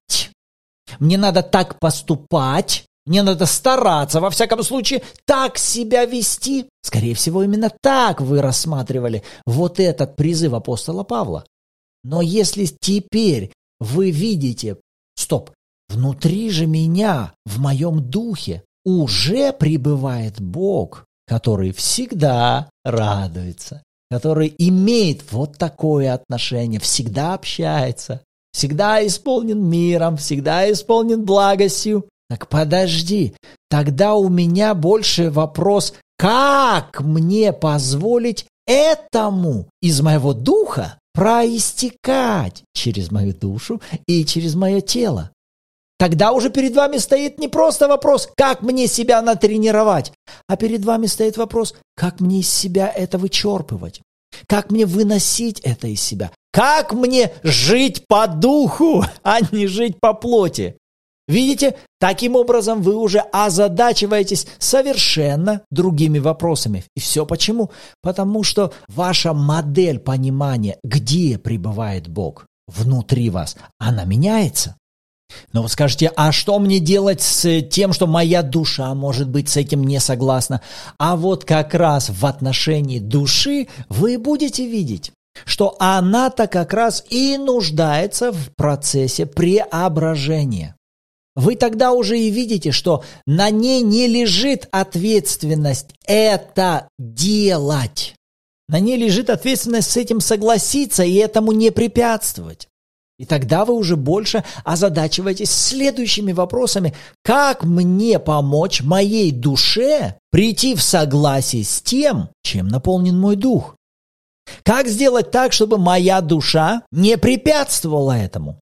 Мне 0.98 1.18
надо 1.18 1.42
так 1.42 1.78
поступать, 1.78 2.84
мне 3.06 3.22
надо 3.22 3.46
стараться, 3.46 4.20
во 4.20 4.30
всяком 4.30 4.62
случае, 4.62 5.02
так 5.24 5.56
себя 5.56 6.04
вести. 6.04 6.66
Скорее 6.82 7.14
всего, 7.14 7.42
именно 7.42 7.72
так 7.80 8.20
вы 8.20 8.42
рассматривали 8.42 9.22
вот 9.46 9.80
этот 9.80 10.14
призыв 10.14 10.52
апостола 10.52 11.04
Павла. 11.04 11.44
Но 12.04 12.20
если 12.20 12.66
теперь 12.66 13.52
вы 13.80 14.10
видите, 14.10 14.76
стоп, 15.16 15.50
внутри 15.88 16.50
же 16.50 16.66
меня, 16.66 17.32
в 17.46 17.58
моем 17.58 18.10
духе, 18.10 18.62
уже 18.84 19.52
пребывает 19.52 20.40
Бог, 20.40 21.04
который 21.26 21.72
всегда 21.72 22.70
радуется, 22.84 23.82
который 24.10 24.54
имеет 24.58 25.32
вот 25.32 25.58
такое 25.58 26.14
отношение, 26.14 26.80
всегда 26.80 27.34
общается, 27.34 28.22
всегда 28.58 29.06
исполнен 29.06 29.64
миром, 29.64 30.16
всегда 30.16 30.70
исполнен 30.70 31.24
благостью. 31.24 32.08
Так 32.28 32.48
подожди, 32.48 33.34
тогда 33.70 34.16
у 34.16 34.28
меня 34.28 34.74
больше 34.74 35.30
вопрос, 35.30 35.94
как 36.18 37.00
мне 37.00 37.52
позволить 37.52 38.46
этому 38.66 39.68
из 39.80 40.00
моего 40.00 40.34
духа 40.34 40.98
проистекать 41.14 42.64
через 42.74 43.12
мою 43.12 43.32
душу 43.32 43.80
и 44.08 44.24
через 44.24 44.56
мое 44.56 44.80
тело? 44.80 45.30
Тогда 45.96 46.32
уже 46.32 46.50
перед 46.50 46.74
вами 46.74 46.96
стоит 46.96 47.38
не 47.38 47.46
просто 47.46 47.86
вопрос, 47.86 48.28
как 48.36 48.62
мне 48.62 48.88
себя 48.88 49.22
натренировать, 49.22 50.12
а 50.48 50.56
перед 50.56 50.84
вами 50.84 51.06
стоит 51.06 51.36
вопрос, 51.36 51.76
как 51.94 52.18
мне 52.18 52.40
из 52.40 52.50
себя 52.50 52.88
это 52.88 53.18
вычерпывать, 53.18 54.00
как 54.48 54.72
мне 54.72 54.84
выносить 54.84 55.60
это 55.60 55.86
из 55.86 56.00
себя, 56.00 56.32
Как 56.52 56.92
мне 56.92 57.32
жить 57.42 58.06
по 58.08 58.26
духу, 58.26 59.04
а 59.22 59.38
не 59.52 59.66
жить 59.66 60.00
по 60.00 60.14
плоти? 60.14 60.76
Видите, 61.28 61.76
таким 62.00 62.36
образом 62.36 62.80
вы 62.80 62.96
уже 62.96 63.18
озадачиваетесь 63.18 64.46
совершенно 64.58 65.60
другими 65.70 66.18
вопросами. 66.18 66.84
И 66.96 67.00
все 67.00 67.26
почему? 67.26 67.70
Потому 68.02 68.42
что 68.42 68.72
ваша 68.88 69.34
модель 69.34 69.98
понимания, 69.98 70.78
где 70.82 71.38
пребывает 71.38 72.08
Бог 72.08 72.46
внутри 72.66 73.28
вас, 73.28 73.56
она 73.78 74.04
меняется. 74.04 74.76
Но 75.52 75.62
вы 75.62 75.68
скажете, 75.68 76.10
а 76.16 76.32
что 76.32 76.58
мне 76.58 76.80
делать 76.80 77.20
с 77.20 77.60
тем, 77.62 77.92
что 77.92 78.06
моя 78.06 78.42
душа, 78.42 78.94
может 78.94 79.28
быть, 79.28 79.50
с 79.50 79.58
этим 79.58 79.84
не 79.84 80.00
согласна? 80.00 80.62
А 80.98 81.16
вот 81.16 81.44
как 81.44 81.74
раз 81.74 82.08
в 82.08 82.24
отношении 82.24 82.98
души 82.98 83.68
вы 83.90 84.16
будете 84.16 84.66
видеть, 84.66 85.12
что 85.44 85.76
она-то 85.78 86.46
как 86.46 86.72
раз 86.72 87.04
и 87.10 87.36
нуждается 87.38 88.32
в 88.32 88.54
процессе 88.56 89.26
преображения 89.26 90.74
вы 91.38 91.54
тогда 91.54 91.92
уже 91.92 92.18
и 92.18 92.30
видите, 92.30 92.72
что 92.72 93.04
на 93.24 93.48
ней 93.50 93.82
не 93.82 94.08
лежит 94.08 94.66
ответственность 94.72 95.94
это 96.04 96.88
делать. 96.98 98.16
На 98.68 98.80
ней 98.80 98.96
лежит 98.96 99.30
ответственность 99.30 99.88
с 99.88 99.96
этим 99.96 100.18
согласиться 100.20 101.04
и 101.04 101.14
этому 101.14 101.52
не 101.52 101.70
препятствовать. 101.70 102.66
И 103.20 103.24
тогда 103.24 103.64
вы 103.64 103.74
уже 103.74 103.94
больше 103.94 104.42
озадачиваетесь 104.64 105.52
следующими 105.52 106.32
вопросами. 106.32 106.92
Как 107.22 107.62
мне 107.62 108.18
помочь 108.18 108.82
моей 108.82 109.30
душе 109.30 110.16
прийти 110.32 110.74
в 110.74 110.82
согласие 110.82 111.62
с 111.62 111.80
тем, 111.80 112.30
чем 112.42 112.66
наполнен 112.66 113.16
мой 113.16 113.36
дух? 113.36 113.76
Как 114.62 114.88
сделать 114.88 115.30
так, 115.30 115.52
чтобы 115.52 115.78
моя 115.78 116.20
душа 116.20 116.82
не 116.90 117.16
препятствовала 117.18 118.12
этому? 118.12 118.60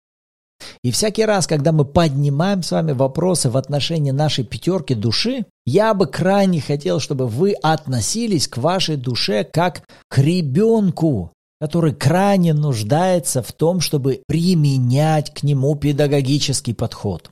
И 0.82 0.90
всякий 0.90 1.24
раз, 1.24 1.46
когда 1.46 1.72
мы 1.72 1.84
поднимаем 1.84 2.62
с 2.62 2.70
вами 2.70 2.92
вопросы 2.92 3.50
в 3.50 3.56
отношении 3.56 4.10
нашей 4.10 4.44
пятерки 4.44 4.94
души, 4.94 5.44
я 5.64 5.94
бы 5.94 6.06
крайне 6.06 6.60
хотел, 6.60 7.00
чтобы 7.00 7.26
вы 7.26 7.52
относились 7.52 8.48
к 8.48 8.56
вашей 8.56 8.96
душе 8.96 9.44
как 9.44 9.82
к 10.08 10.18
ребенку, 10.18 11.32
который 11.60 11.94
крайне 11.94 12.54
нуждается 12.54 13.42
в 13.42 13.52
том, 13.52 13.80
чтобы 13.80 14.22
применять 14.26 15.32
к 15.34 15.42
нему 15.42 15.74
педагогический 15.76 16.74
подход. 16.74 17.30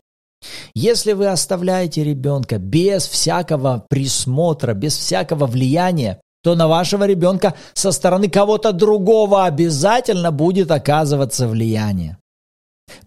Если 0.75 1.12
вы 1.12 1.29
оставляете 1.29 2.05
ребенка 2.05 2.59
без 2.59 3.07
всякого 3.07 3.87
присмотра, 3.88 4.75
без 4.75 4.97
всякого 4.97 5.47
влияния, 5.47 6.21
то 6.44 6.54
на 6.54 6.68
вашего 6.68 7.04
ребенка 7.04 7.54
со 7.72 7.90
стороны 7.90 8.28
кого-то 8.28 8.72
другого 8.72 9.46
обязательно 9.46 10.30
будет 10.30 10.70
оказываться 10.70 11.48
влияние. 11.48 12.18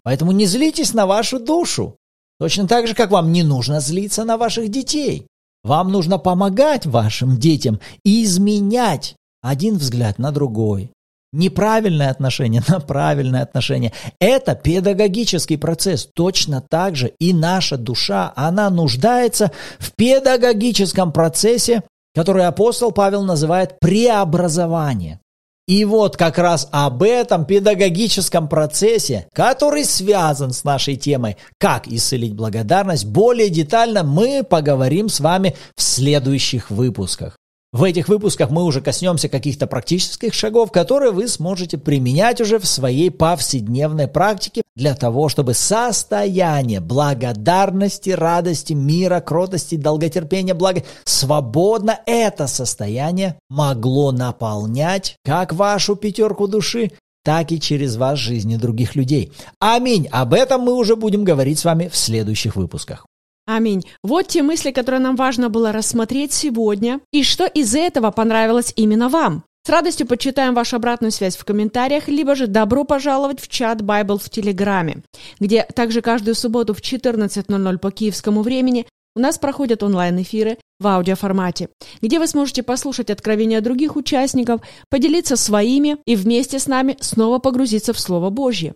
Поэтому 0.04 0.32
не 0.32 0.48
злитесь 0.48 0.96
на 0.96 1.06
вашу 1.06 1.40
душу. 1.40 1.96
Точно 2.40 2.68
так 2.68 2.88
же, 2.88 2.96
как 2.96 3.12
вам 3.12 3.32
не 3.32 3.44
нужно 3.44 3.80
злиться 3.80 4.24
на 4.24 4.38
ваших 4.38 4.70
детей. 4.70 5.28
Вам 5.64 5.92
нужно 5.92 6.18
помогать 6.18 6.88
вашим 6.88 7.38
детям 7.38 7.80
и 8.04 8.24
изменять 8.24 9.16
один 9.44 9.78
взгляд 9.78 10.18
на 10.18 10.32
другой. 10.32 10.90
Неправильное 11.32 12.10
отношение 12.10 12.64
на 12.68 12.80
правильное 12.80 13.44
отношение. 13.44 13.94
Это 14.20 14.56
педагогический 14.56 15.58
процесс. 15.58 16.10
Точно 16.16 16.62
так 16.62 16.96
же 16.96 17.14
и 17.20 17.34
наша 17.34 17.78
душа, 17.78 18.34
она 18.36 18.72
нуждается 18.72 19.52
в 19.78 19.92
педагогическом 19.96 21.12
процессе, 21.12 21.84
который 22.18 22.48
апостол 22.48 22.92
Павел 22.92 23.22
называет 23.22 23.80
преобразование. 23.80 25.20
И 25.68 25.86
вот 25.86 26.18
как 26.18 26.40
раз 26.40 26.68
об 26.72 27.04
этом 27.04 27.46
педагогическом 27.46 28.50
процессе, 28.50 29.28
который 29.34 29.86
связан 29.86 30.52
с 30.52 30.64
нашей 30.64 30.96
темой 30.96 31.38
«Как 31.60 31.88
исцелить 31.88 32.34
благодарность», 32.34 33.06
более 33.06 33.52
детально 33.52 34.02
мы 34.02 34.44
поговорим 34.44 35.10
с 35.10 35.20
вами 35.20 35.56
в 35.76 35.84
следующих 35.84 36.72
выпусках. 36.72 37.38
В 37.74 37.84
этих 37.84 38.08
выпусках 38.08 38.50
мы 38.50 38.64
уже 38.64 38.80
коснемся 38.80 39.28
каких-то 39.28 39.68
практических 39.68 40.34
шагов, 40.34 40.72
которые 40.72 41.12
вы 41.12 41.28
сможете 41.28 41.78
применять 41.78 42.40
уже 42.40 42.60
в 42.60 42.66
своей 42.66 43.12
повседневной 43.12 44.08
практике 44.08 44.62
для 44.78 44.96
того, 44.96 45.28
чтобы 45.28 45.54
состояние 45.54 46.80
благодарности, 46.80 48.12
радости, 48.12 48.72
мира, 48.72 49.20
кротости, 49.20 49.76
долготерпения, 49.76 50.54
блага 50.54 50.84
свободно 51.04 52.00
это 52.06 52.48
состояние 52.48 53.38
могло 53.50 54.14
наполнять 54.14 55.18
как 55.26 55.52
вашу 55.52 55.98
пятерку 55.98 56.48
души, 56.48 56.92
так 57.26 57.52
и 57.52 57.60
через 57.60 57.98
вас 57.98 58.18
жизни 58.18 58.56
других 58.56 58.96
людей. 58.96 59.34
Аминь. 59.60 60.08
Об 60.12 60.34
этом 60.34 60.62
мы 60.62 60.74
уже 60.74 60.96
будем 60.96 61.26
говорить 61.26 61.60
с 61.60 61.66
вами 61.66 61.90
в 61.90 61.98
следующих 61.98 62.56
выпусках. 62.56 63.06
Аминь. 63.48 63.86
Вот 64.04 64.28
те 64.28 64.44
мысли, 64.44 64.72
которые 64.72 65.00
нам 65.00 65.16
важно 65.16 65.50
было 65.50 65.72
рассмотреть 65.72 66.34
сегодня, 66.34 67.00
и 67.14 67.24
что 67.24 67.46
из 67.46 67.74
этого 67.74 68.12
понравилось 68.12 68.74
именно 68.76 69.08
вам. 69.08 69.46
С 69.66 69.70
радостью 69.70 70.06
почитаем 70.06 70.54
вашу 70.54 70.76
обратную 70.76 71.12
связь 71.12 71.38
в 71.38 71.46
комментариях, 71.46 72.10
либо 72.10 72.36
же 72.36 72.48
добро 72.48 72.84
пожаловать 72.84 73.40
в 73.40 73.48
чат 73.48 73.82
Bible 73.82 74.20
в 74.22 74.30
Телеграме, 74.30 75.02
где 75.40 75.64
также 75.64 76.02
каждую 76.02 76.36
субботу 76.36 76.74
в 76.74 76.82
14.00 76.82 77.78
по 77.78 77.90
киевскому 77.90 78.42
времени 78.42 78.86
у 79.16 79.20
нас 79.20 79.38
проходят 79.40 79.82
онлайн-эфиры 79.82 80.58
в 80.80 80.88
аудиоформате, 80.88 81.70
где 82.02 82.20
вы 82.20 82.28
сможете 82.28 82.64
послушать 82.64 83.10
откровения 83.10 83.62
других 83.62 83.96
участников, 83.96 84.62
поделиться 84.90 85.38
своими 85.38 85.98
и 86.06 86.16
вместе 86.18 86.60
с 86.60 86.68
нами 86.68 86.98
снова 87.00 87.40
погрузиться 87.40 87.94
в 87.94 88.00
Слово 88.00 88.30
Божье. 88.30 88.76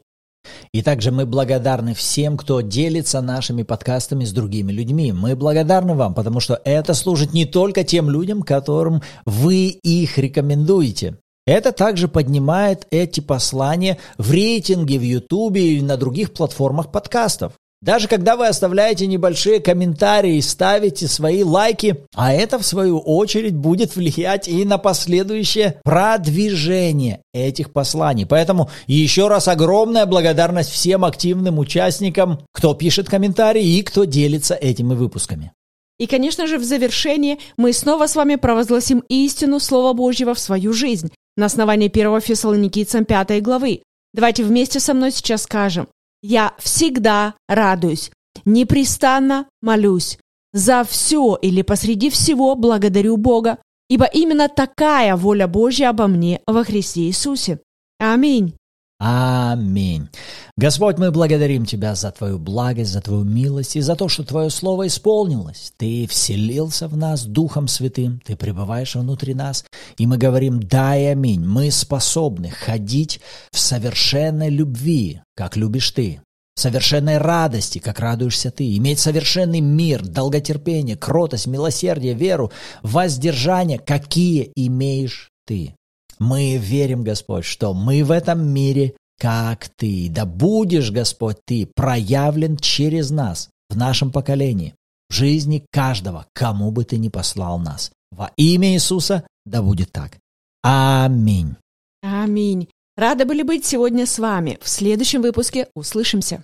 И 0.73 0.81
также 0.81 1.11
мы 1.11 1.25
благодарны 1.25 1.93
всем, 1.93 2.37
кто 2.37 2.61
делится 2.61 3.21
нашими 3.21 3.63
подкастами 3.63 4.25
с 4.25 4.31
другими 4.31 4.71
людьми. 4.71 5.11
Мы 5.11 5.35
благодарны 5.35 5.95
вам, 5.95 6.13
потому 6.13 6.39
что 6.39 6.59
это 6.63 6.93
служит 6.93 7.33
не 7.33 7.45
только 7.45 7.83
тем 7.83 8.09
людям, 8.09 8.41
которым 8.41 9.01
вы 9.25 9.67
их 9.67 10.17
рекомендуете. 10.17 11.17
Это 11.47 11.71
также 11.71 12.07
поднимает 12.07 12.87
эти 12.91 13.19
послания 13.19 13.97
в 14.17 14.31
рейтинге 14.31 14.99
в 14.99 15.01
Ютубе 15.01 15.77
и 15.77 15.81
на 15.81 15.97
других 15.97 16.33
платформах 16.33 16.91
подкастов. 16.91 17.53
Даже 17.81 18.07
когда 18.07 18.35
вы 18.35 18.45
оставляете 18.45 19.07
небольшие 19.07 19.59
комментарии 19.59 20.35
и 20.35 20.41
ставите 20.41 21.07
свои 21.07 21.43
лайки, 21.43 22.05
а 22.13 22.31
это 22.31 22.59
в 22.59 22.65
свою 22.65 22.99
очередь 22.99 23.55
будет 23.55 23.95
влиять 23.95 24.47
и 24.47 24.63
на 24.65 24.77
последующее 24.77 25.79
продвижение 25.83 27.23
этих 27.33 27.73
посланий. 27.73 28.27
Поэтому 28.27 28.69
еще 28.85 29.27
раз 29.27 29.47
огромная 29.47 30.05
благодарность 30.05 30.69
всем 30.69 31.03
активным 31.03 31.57
участникам, 31.57 32.41
кто 32.53 32.75
пишет 32.75 33.09
комментарии 33.09 33.65
и 33.65 33.81
кто 33.81 34.03
делится 34.03 34.53
этими 34.53 34.93
выпусками. 34.93 35.51
И, 35.97 36.05
конечно 36.05 36.45
же, 36.45 36.59
в 36.59 36.63
завершении 36.63 37.39
мы 37.57 37.73
снова 37.73 38.05
с 38.05 38.15
вами 38.15 38.35
провозгласим 38.35 39.03
истину 39.09 39.59
Слова 39.59 39.93
Божьего 39.93 40.35
в 40.35 40.39
свою 40.39 40.73
жизнь 40.73 41.11
на 41.35 41.47
основании 41.47 41.89
1 41.89 42.21
Фессалоникийцам 42.21 43.05
5 43.05 43.41
главы. 43.41 43.81
Давайте 44.13 44.43
вместе 44.43 44.79
со 44.79 44.93
мной 44.93 45.11
сейчас 45.11 45.43
скажем. 45.43 45.87
Я 46.21 46.53
всегда 46.59 47.35
радуюсь, 47.47 48.11
непрестанно 48.45 49.47
молюсь. 49.61 50.17
За 50.53 50.83
все 50.83 51.37
или 51.41 51.61
посреди 51.61 52.09
всего 52.09 52.55
благодарю 52.55 53.17
Бога, 53.17 53.59
ибо 53.89 54.05
именно 54.05 54.49
такая 54.49 55.15
воля 55.15 55.47
Божья 55.47 55.89
обо 55.89 56.07
мне 56.07 56.41
во 56.45 56.63
Христе 56.63 57.01
Иисусе. 57.01 57.59
Аминь. 57.99 58.55
Аминь. 59.03 60.09
Господь, 60.57 60.99
мы 60.99 61.09
благодарим 61.09 61.65
Тебя 61.65 61.95
за 61.95 62.11
Твою 62.11 62.37
благость, 62.37 62.91
за 62.91 63.01
Твою 63.01 63.23
милость 63.23 63.75
и 63.75 63.81
за 63.81 63.95
то, 63.95 64.07
что 64.07 64.23
Твое 64.23 64.51
Слово 64.51 64.85
исполнилось. 64.85 65.73
Ты 65.77 66.05
вселился 66.07 66.87
в 66.87 66.95
нас 66.95 67.23
Духом 67.25 67.67
Святым, 67.67 68.21
Ты 68.23 68.35
пребываешь 68.35 68.93
внутри 68.93 69.33
нас, 69.33 69.65
и 69.97 70.05
мы 70.05 70.19
говорим 70.19 70.59
«Дай 70.59 71.11
аминь». 71.11 71.43
Мы 71.43 71.71
способны 71.71 72.51
ходить 72.51 73.21
в 73.51 73.57
совершенной 73.57 74.51
любви, 74.51 75.21
как 75.35 75.57
любишь 75.57 75.89
Ты, 75.89 76.21
совершенной 76.53 77.17
радости, 77.17 77.79
как 77.79 77.99
радуешься 77.99 78.51
Ты, 78.51 78.77
иметь 78.77 78.99
совершенный 78.99 79.61
мир, 79.61 80.05
долготерпение, 80.05 80.95
кротость, 80.95 81.47
милосердие, 81.47 82.13
веру, 82.13 82.51
воздержание, 82.83 83.79
какие 83.79 84.51
имеешь 84.55 85.31
Ты. 85.47 85.73
Мы 86.21 86.57
верим, 86.57 87.03
Господь, 87.03 87.45
что 87.45 87.73
мы 87.73 88.03
в 88.03 88.11
этом 88.11 88.47
мире, 88.47 88.93
как 89.17 89.69
Ты. 89.69 90.07
Да 90.07 90.27
будешь, 90.27 90.91
Господь, 90.91 91.37
Ты 91.45 91.65
проявлен 91.65 92.57
через 92.57 93.09
нас 93.09 93.49
в 93.71 93.75
нашем 93.75 94.11
поколении, 94.11 94.75
в 95.09 95.15
жизни 95.15 95.65
каждого, 95.71 96.27
кому 96.33 96.69
бы 96.69 96.83
Ты 96.83 96.99
ни 96.99 97.09
послал 97.09 97.57
нас. 97.57 97.91
Во 98.11 98.29
имя 98.37 98.71
Иисуса 98.71 99.25
да 99.47 99.63
будет 99.63 99.91
так. 99.91 100.19
Аминь. 100.61 101.55
Аминь. 102.03 102.69
Рады 102.95 103.25
были 103.25 103.41
быть 103.41 103.65
сегодня 103.65 104.05
с 104.05 104.19
вами. 104.19 104.59
В 104.61 104.69
следующем 104.69 105.23
выпуске 105.23 105.69
услышимся. 105.73 106.43